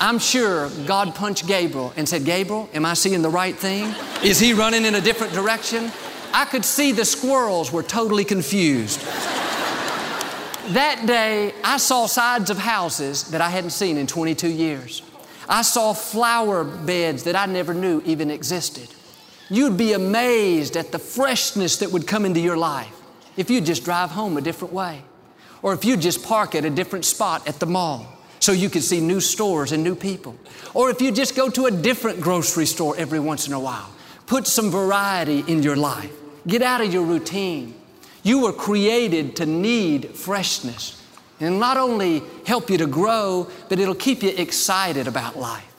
I'm 0.00 0.18
sure 0.18 0.70
God 0.86 1.14
punched 1.14 1.46
Gabriel 1.46 1.92
and 1.96 2.08
said, 2.08 2.24
Gabriel, 2.24 2.70
am 2.72 2.86
I 2.86 2.94
seeing 2.94 3.20
the 3.20 3.28
right 3.28 3.54
thing? 3.54 3.94
Is 4.22 4.38
he 4.38 4.54
running 4.54 4.84
in 4.84 4.94
a 4.94 5.00
different 5.00 5.32
direction? 5.32 5.90
I 6.32 6.44
could 6.44 6.64
see 6.64 6.92
the 6.92 7.04
squirrels 7.04 7.72
were 7.72 7.82
totally 7.82 8.24
confused. 8.24 9.00
That 10.74 11.06
day, 11.06 11.52
I 11.62 11.78
saw 11.78 12.06
sides 12.06 12.50
of 12.50 12.58
houses 12.58 13.30
that 13.30 13.40
I 13.40 13.50
hadn't 13.50 13.70
seen 13.70 13.96
in 13.96 14.06
22 14.06 14.48
years. 14.48 15.02
I 15.48 15.62
saw 15.62 15.92
flower 15.92 16.64
beds 16.64 17.24
that 17.24 17.36
I 17.36 17.46
never 17.46 17.72
knew 17.72 18.02
even 18.04 18.30
existed. 18.30 18.88
You'd 19.48 19.78
be 19.78 19.94
amazed 19.94 20.76
at 20.76 20.92
the 20.92 20.98
freshness 20.98 21.78
that 21.78 21.90
would 21.90 22.06
come 22.06 22.26
into 22.26 22.40
your 22.40 22.56
life 22.56 22.94
if 23.36 23.50
you 23.50 23.60
just 23.60 23.84
drive 23.84 24.10
home 24.10 24.36
a 24.36 24.40
different 24.40 24.74
way, 24.74 25.02
or 25.62 25.72
if 25.72 25.84
you 25.84 25.96
just 25.96 26.24
park 26.24 26.54
at 26.54 26.64
a 26.64 26.70
different 26.70 27.04
spot 27.04 27.46
at 27.48 27.58
the 27.60 27.66
mall 27.66 28.06
so 28.40 28.52
you 28.52 28.68
could 28.68 28.82
see 28.82 29.00
new 29.00 29.20
stores 29.20 29.72
and 29.72 29.82
new 29.82 29.94
people, 29.94 30.36
or 30.74 30.90
if 30.90 31.00
you 31.00 31.10
just 31.10 31.34
go 31.34 31.48
to 31.48 31.66
a 31.66 31.70
different 31.70 32.20
grocery 32.20 32.66
store 32.66 32.94
every 32.98 33.20
once 33.20 33.46
in 33.46 33.52
a 33.52 33.60
while. 33.60 33.90
Put 34.26 34.46
some 34.46 34.70
variety 34.70 35.40
in 35.48 35.62
your 35.62 35.76
life. 35.76 36.12
Get 36.46 36.60
out 36.60 36.82
of 36.82 36.92
your 36.92 37.04
routine. 37.04 37.74
You 38.28 38.40
were 38.40 38.52
created 38.52 39.36
to 39.36 39.46
need 39.46 40.10
freshness. 40.10 41.02
And 41.40 41.58
not 41.58 41.78
only 41.78 42.22
help 42.44 42.68
you 42.68 42.76
to 42.76 42.86
grow, 42.86 43.48
but 43.70 43.78
it'll 43.78 43.94
keep 43.94 44.22
you 44.22 44.28
excited 44.28 45.08
about 45.08 45.38
life. 45.38 45.74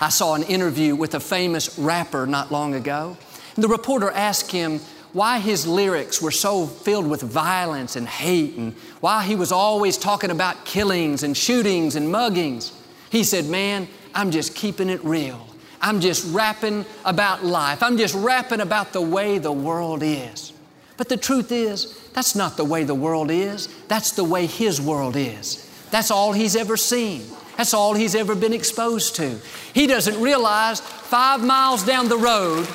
I 0.00 0.08
saw 0.08 0.34
an 0.34 0.42
interview 0.42 0.96
with 0.96 1.14
a 1.14 1.20
famous 1.20 1.78
rapper 1.78 2.26
not 2.26 2.50
long 2.50 2.74
ago. 2.74 3.16
And 3.54 3.62
the 3.62 3.68
reporter 3.68 4.10
asked 4.10 4.50
him 4.50 4.80
why 5.12 5.38
his 5.38 5.68
lyrics 5.68 6.20
were 6.20 6.32
so 6.32 6.66
filled 6.66 7.06
with 7.06 7.22
violence 7.22 7.94
and 7.94 8.08
hate 8.08 8.56
and 8.56 8.72
why 8.98 9.22
he 9.22 9.36
was 9.36 9.52
always 9.52 9.96
talking 9.96 10.32
about 10.32 10.64
killings 10.64 11.22
and 11.22 11.36
shootings 11.36 11.94
and 11.94 12.08
muggings. 12.12 12.72
He 13.10 13.22
said, 13.22 13.44
Man, 13.44 13.86
I'm 14.16 14.32
just 14.32 14.56
keeping 14.56 14.90
it 14.90 15.04
real. 15.04 15.46
I'm 15.80 16.00
just 16.00 16.34
rapping 16.34 16.86
about 17.04 17.44
life. 17.44 17.84
I'm 17.84 17.96
just 17.96 18.16
rapping 18.16 18.58
about 18.58 18.92
the 18.92 19.00
way 19.00 19.38
the 19.38 19.52
world 19.52 20.02
is. 20.02 20.53
But 20.96 21.08
the 21.08 21.16
truth 21.16 21.50
is, 21.50 21.98
that's 22.12 22.34
not 22.34 22.56
the 22.56 22.64
way 22.64 22.84
the 22.84 22.94
world 22.94 23.30
is. 23.30 23.68
That's 23.88 24.12
the 24.12 24.24
way 24.24 24.46
His 24.46 24.80
world 24.80 25.16
is. 25.16 25.68
That's 25.90 26.10
all 26.10 26.32
He's 26.32 26.56
ever 26.56 26.76
seen. 26.76 27.22
That's 27.56 27.74
all 27.74 27.94
He's 27.94 28.14
ever 28.14 28.34
been 28.34 28.52
exposed 28.52 29.16
to. 29.16 29.38
He 29.72 29.86
doesn't 29.86 30.20
realize 30.20 30.80
five 30.80 31.44
miles 31.44 31.84
down 31.84 32.08
the 32.08 32.16
road, 32.16 32.66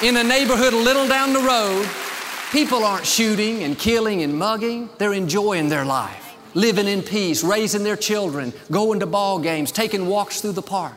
in 0.00 0.16
a 0.16 0.22
neighborhood 0.22 0.74
a 0.74 0.76
little 0.76 1.08
down 1.08 1.32
the 1.32 1.40
road, 1.40 1.88
people 2.52 2.84
aren't 2.84 3.04
shooting 3.04 3.64
and 3.64 3.76
killing 3.76 4.22
and 4.22 4.32
mugging. 4.32 4.88
They're 4.96 5.12
enjoying 5.12 5.68
their 5.68 5.84
life, 5.84 6.36
living 6.54 6.86
in 6.86 7.02
peace, 7.02 7.42
raising 7.42 7.82
their 7.82 7.96
children, 7.96 8.52
going 8.70 9.00
to 9.00 9.06
ball 9.06 9.40
games, 9.40 9.72
taking 9.72 10.06
walks 10.06 10.40
through 10.40 10.52
the 10.52 10.62
park. 10.62 10.94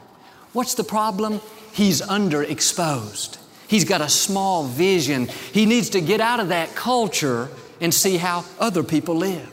What's 0.53 0.75
the 0.75 0.83
problem? 0.83 1.41
He's 1.73 1.99
underexposed. 2.01 3.39
He's 3.71 3.85
got 3.85 4.01
a 4.01 4.09
small 4.09 4.65
vision. 4.65 5.27
He 5.53 5.65
needs 5.65 5.91
to 5.91 6.01
get 6.01 6.19
out 6.19 6.41
of 6.41 6.49
that 6.49 6.75
culture 6.75 7.47
and 7.79 7.93
see 7.93 8.17
how 8.17 8.43
other 8.59 8.83
people 8.83 9.15
live. 9.15 9.49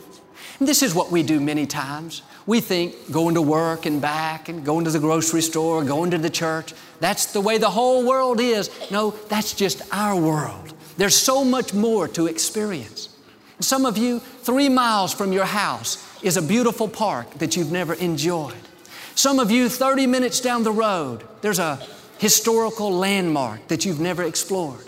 And 0.59 0.67
this 0.67 0.83
is 0.83 0.93
what 0.93 1.13
we 1.13 1.23
do 1.23 1.39
many 1.39 1.67
times. 1.67 2.23
We 2.45 2.61
think 2.61 3.13
going 3.13 3.37
to 3.37 3.43
work 3.43 3.87
and 3.87 4.03
back 4.03 4.49
and 4.49 4.65
going 4.65 4.87
to 4.87 4.91
the 4.91 4.99
grocery 4.99 5.41
store, 5.41 5.85
going 5.85 6.11
to 6.11 6.19
the 6.19 6.31
church, 6.31 6.75
that's 6.99 7.27
the 7.27 7.41
way 7.41 7.59
the 7.59 7.71
whole 7.71 8.05
world 8.05 8.41
is. 8.41 8.71
No, 8.91 9.13
that's 9.29 9.55
just 9.55 9.83
our 9.95 10.21
world. 10.21 10.75
There's 10.97 11.17
so 11.17 11.45
much 11.45 11.73
more 11.73 12.09
to 12.09 12.27
experience. 12.27 13.11
Some 13.61 13.87
of 13.87 13.97
you, 13.97 14.19
three 14.19 14.69
miles 14.69 15.15
from 15.15 15.33
your 15.33 15.45
house 15.45 16.05
is 16.25 16.37
a 16.37 16.43
beautiful 16.43 16.89
park 16.89 17.35
that 17.35 17.57
you've 17.57 17.71
never 17.71 17.95
enjoyed. 17.95 18.57
Some 19.15 19.39
of 19.39 19.53
you, 19.53 19.69
30 19.69 20.09
minutes 20.09 20.41
down 20.41 20.65
the 20.65 20.73
road, 20.73 21.23
there's 21.41 21.61
a 21.61 21.79
historical 22.19 22.93
landmark 22.93 23.69
that 23.69 23.85
you've 23.85 24.01
never 24.01 24.23
explored. 24.23 24.85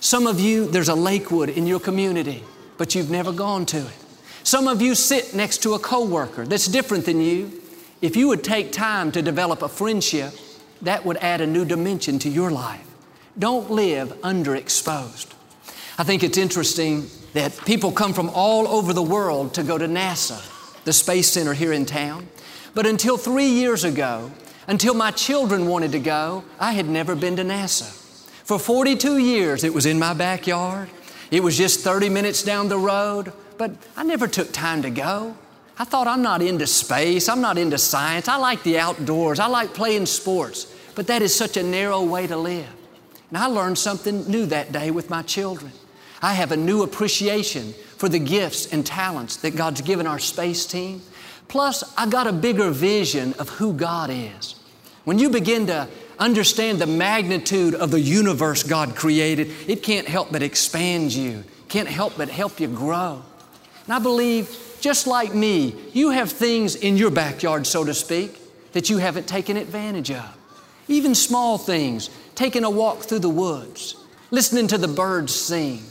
Some 0.00 0.26
of 0.26 0.38
you, 0.38 0.66
there's 0.66 0.88
a 0.88 0.94
Lakewood 0.94 1.48
in 1.48 1.66
your 1.66 1.80
community, 1.80 2.44
but 2.76 2.94
you've 2.94 3.10
never 3.10 3.32
gone 3.32 3.66
to 3.66 3.78
it. 3.78 4.04
Some 4.44 4.68
of 4.68 4.80
you 4.80 4.94
sit 4.94 5.34
next 5.34 5.58
to 5.64 5.74
a 5.74 5.78
coworker 5.78 6.46
that's 6.46 6.66
different 6.66 7.04
than 7.04 7.20
you. 7.20 7.60
If 8.00 8.16
you 8.16 8.28
would 8.28 8.44
take 8.44 8.70
time 8.72 9.10
to 9.12 9.20
develop 9.20 9.62
a 9.62 9.68
friendship, 9.68 10.32
that 10.82 11.04
would 11.04 11.16
add 11.18 11.40
a 11.40 11.46
new 11.46 11.64
dimension 11.64 12.18
to 12.20 12.28
your 12.28 12.50
life. 12.50 12.86
Don't 13.38 13.70
live 13.70 14.08
underexposed. 14.22 15.34
I 15.98 16.04
think 16.04 16.22
it's 16.22 16.38
interesting 16.38 17.10
that 17.32 17.58
people 17.66 17.90
come 17.90 18.14
from 18.14 18.30
all 18.30 18.68
over 18.68 18.92
the 18.92 19.02
world 19.02 19.54
to 19.54 19.64
go 19.64 19.76
to 19.76 19.86
NASA, 19.86 20.40
the 20.84 20.92
Space 20.92 21.28
Center 21.28 21.54
here 21.54 21.72
in 21.72 21.84
town. 21.84 22.28
But 22.74 22.86
until 22.86 23.16
three 23.16 23.48
years 23.48 23.82
ago, 23.82 24.30
until 24.68 24.94
my 24.94 25.10
children 25.10 25.66
wanted 25.66 25.92
to 25.92 25.98
go, 25.98 26.44
I 26.60 26.72
had 26.72 26.88
never 26.88 27.16
been 27.16 27.36
to 27.36 27.42
NASA. 27.42 27.90
For 28.44 28.58
42 28.58 29.18
years, 29.18 29.64
it 29.64 29.74
was 29.74 29.86
in 29.86 29.98
my 29.98 30.14
backyard. 30.14 30.90
It 31.30 31.42
was 31.42 31.56
just 31.56 31.80
30 31.80 32.10
minutes 32.10 32.42
down 32.42 32.68
the 32.68 32.78
road, 32.78 33.32
but 33.56 33.72
I 33.96 34.04
never 34.04 34.28
took 34.28 34.52
time 34.52 34.82
to 34.82 34.90
go. 34.90 35.36
I 35.78 35.84
thought 35.84 36.06
I'm 36.06 36.22
not 36.22 36.42
into 36.42 36.66
space, 36.66 37.28
I'm 37.28 37.40
not 37.40 37.56
into 37.56 37.78
science, 37.78 38.28
I 38.28 38.36
like 38.36 38.62
the 38.62 38.78
outdoors, 38.78 39.38
I 39.38 39.46
like 39.46 39.74
playing 39.74 40.06
sports, 40.06 40.72
but 40.94 41.06
that 41.06 41.22
is 41.22 41.34
such 41.34 41.56
a 41.56 41.62
narrow 41.62 42.02
way 42.02 42.26
to 42.26 42.36
live. 42.36 42.68
And 43.28 43.38
I 43.38 43.46
learned 43.46 43.78
something 43.78 44.28
new 44.28 44.46
that 44.46 44.72
day 44.72 44.90
with 44.90 45.08
my 45.08 45.22
children. 45.22 45.72
I 46.20 46.34
have 46.34 46.50
a 46.50 46.56
new 46.56 46.82
appreciation 46.82 47.74
for 47.96 48.08
the 48.08 48.18
gifts 48.18 48.72
and 48.72 48.84
talents 48.84 49.36
that 49.36 49.56
God's 49.56 49.80
given 49.82 50.06
our 50.06 50.18
space 50.18 50.66
team. 50.66 51.02
Plus, 51.46 51.84
I 51.96 52.08
got 52.08 52.26
a 52.26 52.32
bigger 52.32 52.70
vision 52.70 53.34
of 53.34 53.48
who 53.48 53.72
God 53.72 54.10
is. 54.10 54.57
When 55.08 55.18
you 55.18 55.30
begin 55.30 55.68
to 55.68 55.88
understand 56.18 56.80
the 56.80 56.86
magnitude 56.86 57.74
of 57.74 57.90
the 57.90 57.98
universe 57.98 58.62
God 58.62 58.94
created, 58.94 59.50
it 59.66 59.82
can't 59.82 60.06
help 60.06 60.30
but 60.30 60.42
expand 60.42 61.14
you, 61.14 61.44
can't 61.70 61.88
help 61.88 62.18
but 62.18 62.28
help 62.28 62.60
you 62.60 62.68
grow. 62.68 63.22
And 63.86 63.94
I 63.94 64.00
believe 64.00 64.54
just 64.82 65.06
like 65.06 65.34
me, 65.34 65.74
you 65.94 66.10
have 66.10 66.30
things 66.30 66.74
in 66.74 66.98
your 66.98 67.10
backyard, 67.10 67.66
so 67.66 67.84
to 67.84 67.94
speak, 67.94 68.38
that 68.72 68.90
you 68.90 68.98
haven't 68.98 69.26
taken 69.26 69.56
advantage 69.56 70.10
of. 70.10 70.36
Even 70.88 71.14
small 71.14 71.56
things, 71.56 72.10
taking 72.34 72.64
a 72.64 72.70
walk 72.70 73.04
through 73.04 73.20
the 73.20 73.30
woods, 73.30 73.96
listening 74.30 74.68
to 74.68 74.76
the 74.76 74.88
birds 74.88 75.34
sing, 75.34 75.84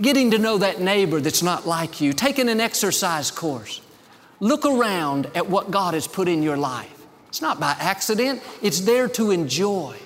getting 0.00 0.30
to 0.30 0.38
know 0.38 0.56
that 0.56 0.80
neighbor 0.80 1.20
that's 1.20 1.42
not 1.42 1.66
like 1.66 2.00
you, 2.00 2.14
taking 2.14 2.48
an 2.48 2.58
exercise 2.58 3.30
course. 3.30 3.82
Look 4.40 4.64
around 4.64 5.26
at 5.34 5.50
what 5.50 5.70
God 5.70 5.92
has 5.92 6.06
put 6.06 6.26
in 6.26 6.42
your 6.42 6.56
life. 6.56 6.91
It's 7.32 7.40
not 7.40 7.58
by 7.58 7.74
accident, 7.78 8.42
it's 8.60 8.80
there 8.80 9.08
to 9.08 9.30
enjoy. 9.30 9.96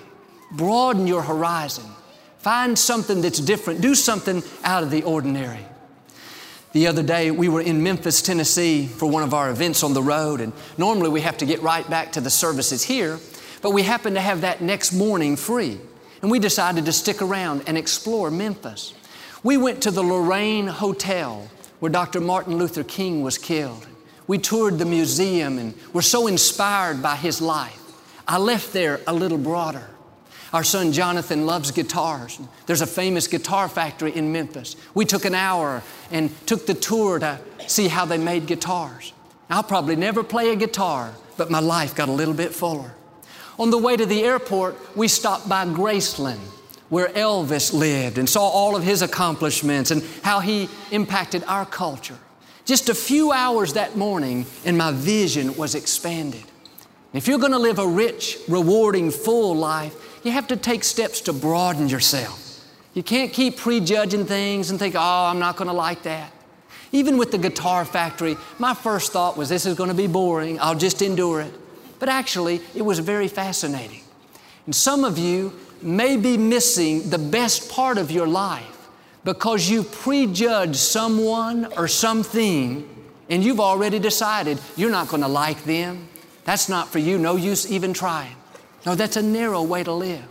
Broaden 0.53 1.07
your 1.07 1.21
horizon. 1.21 1.83
Find 2.37 2.79
something 2.79 3.19
that's 3.19 3.39
different. 3.39 3.81
Do 3.81 3.95
something 3.95 4.41
out 4.63 4.81
of 4.81 4.91
the 4.91 5.03
ordinary. 5.03 5.65
The 6.71 6.87
other 6.87 7.03
day, 7.03 7.29
we 7.31 7.49
were 7.49 7.59
in 7.59 7.83
Memphis, 7.83 8.21
Tennessee 8.21 8.87
for 8.87 9.07
one 9.09 9.23
of 9.23 9.33
our 9.33 9.49
events 9.49 9.83
on 9.83 9.93
the 9.93 10.01
road, 10.01 10.39
and 10.39 10.53
normally 10.77 11.09
we 11.09 11.19
have 11.19 11.37
to 11.39 11.45
get 11.45 11.61
right 11.61 11.87
back 11.89 12.13
to 12.13 12.21
the 12.21 12.29
services 12.29 12.81
here, 12.81 13.19
but 13.61 13.71
we 13.71 13.83
happened 13.83 14.15
to 14.15 14.21
have 14.21 14.39
that 14.39 14.61
next 14.61 14.93
morning 14.93 15.35
free, 15.35 15.81
and 16.21 16.31
we 16.31 16.39
decided 16.39 16.85
to 16.85 16.93
stick 16.93 17.21
around 17.21 17.61
and 17.67 17.77
explore 17.77 18.31
Memphis. 18.31 18.93
We 19.43 19.57
went 19.57 19.83
to 19.83 19.91
the 19.91 20.01
Lorraine 20.01 20.67
Hotel 20.67 21.49
where 21.81 21.91
Dr. 21.91 22.21
Martin 22.21 22.57
Luther 22.57 22.85
King 22.85 23.21
was 23.21 23.37
killed. 23.37 23.85
We 24.27 24.37
toured 24.37 24.77
the 24.77 24.85
museum 24.85 25.57
and 25.57 25.73
were 25.93 26.01
so 26.01 26.27
inspired 26.27 27.01
by 27.01 27.15
his 27.15 27.41
life. 27.41 27.81
I 28.27 28.37
left 28.37 28.73
there 28.73 28.99
a 29.07 29.13
little 29.13 29.37
broader. 29.37 29.87
Our 30.53 30.63
son 30.63 30.91
Jonathan 30.91 31.45
loves 31.45 31.71
guitars. 31.71 32.39
There's 32.65 32.81
a 32.81 32.87
famous 32.87 33.27
guitar 33.27 33.67
factory 33.67 34.15
in 34.15 34.31
Memphis. 34.31 34.75
We 34.93 35.05
took 35.05 35.25
an 35.25 35.35
hour 35.35 35.83
and 36.11 36.29
took 36.45 36.65
the 36.65 36.73
tour 36.73 37.19
to 37.19 37.39
see 37.67 37.87
how 37.87 38.05
they 38.05 38.17
made 38.17 38.47
guitars. 38.47 39.13
I'll 39.49 39.63
probably 39.63 39.95
never 39.95 40.23
play 40.23 40.51
a 40.51 40.55
guitar, 40.55 41.13
but 41.37 41.49
my 41.49 41.59
life 41.59 41.95
got 41.95 42.09
a 42.09 42.13
little 42.13 42.33
bit 42.33 42.53
fuller. 42.53 42.93
On 43.59 43.71
the 43.71 43.77
way 43.77 43.97
to 43.97 44.05
the 44.05 44.23
airport, 44.23 44.75
we 44.95 45.07
stopped 45.07 45.49
by 45.49 45.65
Graceland, 45.65 46.39
where 46.89 47.07
Elvis 47.09 47.73
lived 47.73 48.17
and 48.17 48.29
saw 48.29 48.47
all 48.47 48.75
of 48.75 48.83
his 48.83 49.01
accomplishments 49.01 49.91
and 49.91 50.03
how 50.21 50.39
he 50.41 50.69
impacted 50.91 51.43
our 51.45 51.65
culture. 51.65 52.17
Just 52.67 52.89
a 52.89 52.93
few 52.93 53.31
hours 53.31 53.73
that 53.73 53.95
morning, 53.95 54.45
and 54.65 54.77
my 54.77 54.91
vision 54.91 55.55
was 55.55 55.73
expanded. 55.73 56.43
If 57.13 57.25
you're 57.25 57.39
going 57.39 57.53
to 57.53 57.57
live 57.57 57.79
a 57.79 57.87
rich, 57.87 58.37
rewarding, 58.49 59.09
full 59.09 59.55
life, 59.55 59.95
you 60.25 60.31
have 60.31 60.47
to 60.47 60.57
take 60.57 60.83
steps 60.83 61.21
to 61.21 61.33
broaden 61.33 61.87
yourself. 61.87 62.61
You 62.93 63.03
can't 63.03 63.31
keep 63.31 63.55
prejudging 63.55 64.25
things 64.25 64.69
and 64.69 64.77
think, 64.77 64.95
oh, 64.95 64.99
I'm 64.99 65.39
not 65.39 65.55
going 65.55 65.69
to 65.69 65.73
like 65.73 66.03
that. 66.03 66.29
Even 66.91 67.17
with 67.17 67.31
the 67.31 67.37
guitar 67.37 67.85
factory, 67.85 68.35
my 68.59 68.73
first 68.73 69.13
thought 69.13 69.37
was 69.37 69.47
this 69.47 69.65
is 69.65 69.75
going 69.75 69.89
to 69.89 69.95
be 69.95 70.07
boring, 70.07 70.59
I'll 70.59 70.75
just 70.75 71.01
endure 71.01 71.39
it. 71.39 71.53
But 71.99 72.09
actually, 72.09 72.59
it 72.75 72.81
was 72.81 72.99
very 72.99 73.29
fascinating. 73.29 74.01
And 74.65 74.75
some 74.75 75.05
of 75.05 75.17
you 75.17 75.57
may 75.81 76.17
be 76.17 76.37
missing 76.37 77.11
the 77.11 77.17
best 77.17 77.71
part 77.71 77.97
of 77.97 78.11
your 78.11 78.27
life 78.27 78.76
because 79.27 79.69
you 79.69 79.83
prejudge 79.83 80.77
someone 80.77 81.65
or 81.75 81.85
something 81.85 82.87
and 83.29 83.43
you've 83.43 83.59
already 83.59 83.99
decided 83.99 84.57
you're 84.77 84.89
not 84.89 85.09
going 85.09 85.21
to 85.21 85.27
like 85.27 85.61
them. 85.65 86.07
That's 86.45 86.69
not 86.69 86.87
for 86.87 86.99
you, 86.99 87.17
no 87.17 87.35
use 87.35 87.69
even 87.69 87.91
trying. 87.91 88.33
No, 88.85 88.95
that's 88.95 89.17
a 89.17 89.21
narrow 89.21 89.61
way 89.63 89.83
to 89.83 89.91
live. 89.91 90.23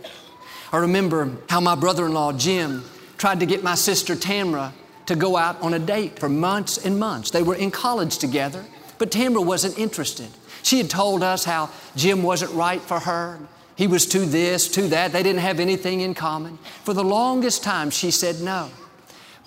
I 0.73 0.77
remember 0.77 1.31
how 1.47 1.59
my 1.59 1.75
brother 1.75 2.07
in 2.07 2.15
law, 2.15 2.33
Jim, 2.33 2.83
tried 3.19 3.39
to 3.41 3.45
get 3.45 3.61
my 3.61 3.75
sister 3.75 4.15
Tamra 4.15 4.71
to 5.05 5.15
go 5.15 5.37
out 5.37 5.61
on 5.61 5.75
a 5.75 5.79
date 5.79 6.17
for 6.17 6.27
months 6.27 6.83
and 6.83 6.99
months. 6.99 7.29
They 7.29 7.43
were 7.43 7.53
in 7.53 7.69
college 7.69 8.17
together, 8.17 8.65
but 8.97 9.11
Tamra 9.11 9.45
wasn't 9.45 9.77
interested. 9.77 10.29
She 10.63 10.79
had 10.79 10.89
told 10.89 11.21
us 11.21 11.45
how 11.45 11.69
Jim 11.95 12.23
wasn't 12.23 12.51
right 12.53 12.81
for 12.81 13.01
her. 13.01 13.37
He 13.75 13.85
was 13.85 14.07
too 14.07 14.25
this, 14.25 14.67
too 14.67 14.87
that. 14.87 15.11
They 15.11 15.21
didn't 15.21 15.41
have 15.41 15.59
anything 15.59 16.01
in 16.01 16.15
common. 16.15 16.57
For 16.83 16.95
the 16.95 17.03
longest 17.03 17.63
time, 17.63 17.91
she 17.91 18.09
said 18.09 18.41
no. 18.41 18.71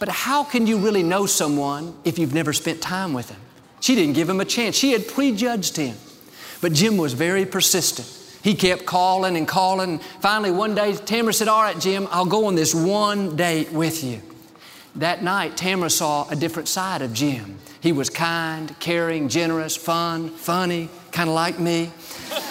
But 0.00 0.08
how 0.08 0.44
can 0.44 0.66
you 0.66 0.78
really 0.78 1.02
know 1.02 1.26
someone 1.26 1.94
if 2.04 2.18
you've 2.18 2.34
never 2.34 2.54
spent 2.54 2.80
time 2.80 3.12
with 3.12 3.28
him? 3.28 3.38
She 3.80 3.94
didn't 3.94 4.14
give 4.14 4.28
him 4.28 4.40
a 4.40 4.46
chance. 4.46 4.74
She 4.74 4.92
had 4.92 5.06
prejudged 5.06 5.76
him. 5.76 5.94
But 6.62 6.72
Jim 6.72 6.96
was 6.96 7.12
very 7.12 7.44
persistent. 7.44 8.08
He 8.42 8.54
kept 8.54 8.86
calling 8.86 9.36
and 9.36 9.46
calling. 9.46 9.98
Finally, 10.20 10.52
one 10.52 10.74
day, 10.74 10.94
Tamara 10.94 11.34
said, 11.34 11.48
All 11.48 11.62
right, 11.62 11.78
Jim, 11.78 12.08
I'll 12.10 12.24
go 12.24 12.46
on 12.46 12.54
this 12.54 12.74
one 12.74 13.36
date 13.36 13.72
with 13.72 14.02
you. 14.02 14.22
That 14.96 15.22
night, 15.22 15.58
Tamara 15.58 15.90
saw 15.90 16.26
a 16.30 16.36
different 16.36 16.68
side 16.68 17.02
of 17.02 17.12
Jim. 17.12 17.58
He 17.82 17.92
was 17.92 18.08
kind, 18.08 18.74
caring, 18.80 19.28
generous, 19.28 19.76
fun, 19.76 20.30
funny, 20.30 20.88
kind 21.12 21.28
of 21.28 21.34
like 21.34 21.58
me. 21.58 21.90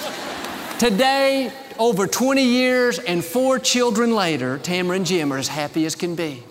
Today, 0.80 1.52
over 1.80 2.06
20 2.06 2.44
years 2.44 3.00
and 3.00 3.26
four 3.26 3.58
children 3.58 4.14
later, 4.14 4.60
Tamara 4.60 4.98
and 4.98 5.06
Jim 5.06 5.34
are 5.34 5.38
as 5.38 5.48
happy 5.48 5.88
as 5.88 5.96
can 5.96 6.14
be. 6.14 6.44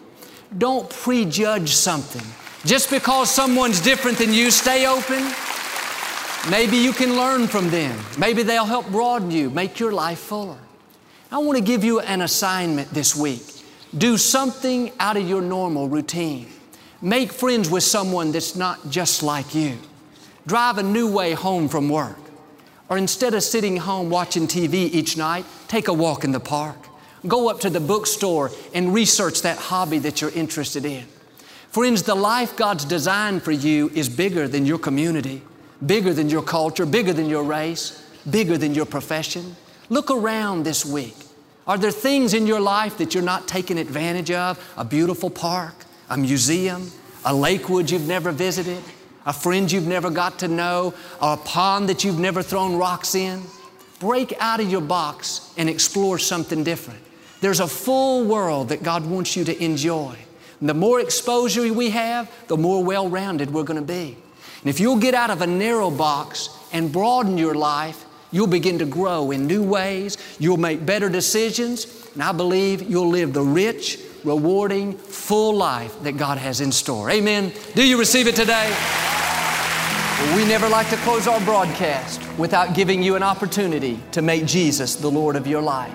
Don't 0.57 0.89
prejudge 0.89 1.75
something. 1.75 2.25
Just 2.65 2.91
because 2.91 3.31
someone's 3.31 3.81
different 3.81 4.19
than 4.19 4.33
you, 4.33 4.51
stay 4.51 4.87
open. 4.87 5.23
Maybe 6.51 6.79
you 6.79 6.93
can 6.93 7.17
learn 7.17 7.47
from 7.47 7.69
them. 7.71 7.99
Maybe 8.17 8.43
they'll 8.43 8.65
help 8.65 8.89
broaden 8.89 9.31
you, 9.31 9.51
make 9.51 9.79
your 9.79 9.93
life 9.93 10.19
fuller. 10.19 10.59
I 11.31 11.39
want 11.39 11.59
to 11.59 11.65
give 11.65 11.85
you 11.85 12.01
an 12.01 12.23
assignment 12.23 12.91
this 12.91 13.15
week. 13.15 13.43
Do 13.97 14.17
something 14.17 14.93
out 14.99 15.17
of 15.17 15.29
your 15.29 15.43
normal 15.43 15.89
routine. 15.89 16.49
Make 17.03 17.33
friends 17.33 17.69
with 17.69 17.83
someone 17.83 18.33
that's 18.33 18.57
not 18.57 18.89
just 18.89 19.23
like 19.23 19.55
you. 19.55 19.77
Drive 20.47 20.79
a 20.79 20.83
new 20.83 21.13
way 21.13 21.33
home 21.33 21.69
from 21.69 21.91
work. 21.91 22.19
Or 22.89 22.97
instead 22.97 23.35
of 23.35 23.43
sitting 23.43 23.77
home 23.77 24.09
watching 24.09 24.47
TV 24.47 24.75
each 24.75 25.17
night, 25.19 25.45
take 25.69 25.89
a 25.89 25.93
walk 25.93 26.25
in 26.25 26.33
the 26.33 26.41
park. 26.41 26.88
Go 27.27 27.49
up 27.49 27.61
to 27.61 27.71
the 27.71 27.81
bookstore 27.81 28.51
and 28.75 28.95
research 28.95 29.43
that 29.43 29.59
hobby 29.59 29.99
that 30.01 30.21
you're 30.21 30.31
interested 30.31 30.85
in. 30.85 31.05
Friends, 31.71 32.03
the 32.03 32.15
life 32.15 32.57
God's 32.57 32.85
designed 32.85 33.43
for 33.43 33.53
you 33.53 33.91
is 33.95 34.09
bigger 34.09 34.49
than 34.49 34.65
your 34.65 34.79
community 34.79 35.43
bigger 35.85 36.13
than 36.13 36.29
your 36.29 36.43
culture, 36.43 36.87
bigger 36.87 37.13
than 37.13 37.29
your 37.29 37.45
race, 37.45 38.03
bigger 38.29 38.59
than 38.59 38.75
your 38.75 38.87
profession. 38.87 39.57
Look 39.89 40.11
around 40.11 40.65
this 40.65 40.85
week. 40.85 41.15
Are 41.67 41.79
there 41.79 41.91
things 41.91 42.35
in 42.35 42.47
your 42.47 42.61
life 42.61 42.99
that 42.99 43.15
you're 43.15 43.23
not 43.23 43.47
taking 43.47 43.79
advantage 43.79 44.31
of? 44.31 44.59
A 44.77 44.85
beautiful 44.85 45.31
park, 45.31 45.75
a 46.09 46.17
museum, 46.17 46.91
a 47.25 47.35
lakewood 47.35 47.91
you've 47.91 48.09
never 48.09 48.33
visited, 48.33 48.83
a 49.27 49.33
friend 49.33 49.71
you've 49.71 49.87
never 49.87 50.11
got 50.11 50.39
to 50.41 50.49
know, 50.49 50.95
or 51.21 51.35
a 51.35 51.37
pond 51.37 51.89
that 51.89 52.05
you've 52.05 52.19
never 52.19 52.43
thrown 52.43 52.77
rocks 52.77 53.15
in? 53.15 53.43
Break 54.01 54.33
out 54.41 54.61
of 54.61 54.71
your 54.71 54.81
box 54.81 55.53
and 55.57 55.69
explore 55.69 56.19
something 56.19 56.65
different. 56.65 57.01
There's 57.41 57.61
a 57.61 57.69
full 57.69 58.25
world 58.25 58.71
that 58.71 58.83
God 58.83 59.07
wants 59.07 59.37
you 59.37 59.45
to 59.45 59.65
enjoy. 59.65 60.17
And 60.61 60.69
the 60.69 60.75
more 60.75 61.01
exposure 61.01 61.73
we 61.73 61.91
have, 61.91 62.31
the 62.49 62.57
more 62.57 62.83
well 62.83 63.09
rounded 63.09 63.53
we're 63.53 63.63
going 63.63 63.81
to 63.81 63.87
be. 63.87 64.17
And 64.61 64.71
if 64.71 64.81
you'll 64.81 64.99
get 64.99 65.15
out 65.15 65.31
of 65.31 65.41
a 65.41 65.47
narrow 65.47 65.91
box 65.91 66.51
and 66.73 66.93
broaden 66.93 67.39
your 67.39 67.55
life, 67.55 68.05
you'll 68.33 68.49
begin 68.49 68.79
to 68.81 68.85
grow 68.85 69.31
in 69.31 69.47
new 69.47 69.63
ways. 69.63 70.17
You'll 70.41 70.57
make 70.57 70.85
better 70.85 71.09
decisions. 71.09 72.09
And 72.15 72.23
I 72.23 72.33
believe 72.33 72.83
you'll 72.83 73.09
live 73.09 73.33
the 73.33 73.43
rich, 73.43 74.01
rewarding, 74.25 74.95
full 74.95 75.55
life 75.55 76.03
that 76.03 76.17
God 76.17 76.39
has 76.39 76.61
in 76.61 76.73
store. 76.73 77.09
Amen. 77.11 77.53
Do 77.77 77.87
you 77.87 77.99
receive 77.99 78.27
it 78.27 78.35
today? 78.35 78.75
We 80.35 80.45
never 80.45 80.69
like 80.69 80.91
to 80.91 80.97
close 80.97 81.29
our 81.29 81.41
broadcast 81.43 82.21
without 82.37 82.75
giving 82.75 83.05
you 83.05 83.15
an 83.15 83.23
opportunity 83.23 84.01
to 84.11 84.23
make 84.23 84.45
Jesus 84.47 84.97
the 84.97 85.09
Lord 85.09 85.37
of 85.37 85.47
your 85.47 85.63
life. 85.63 85.95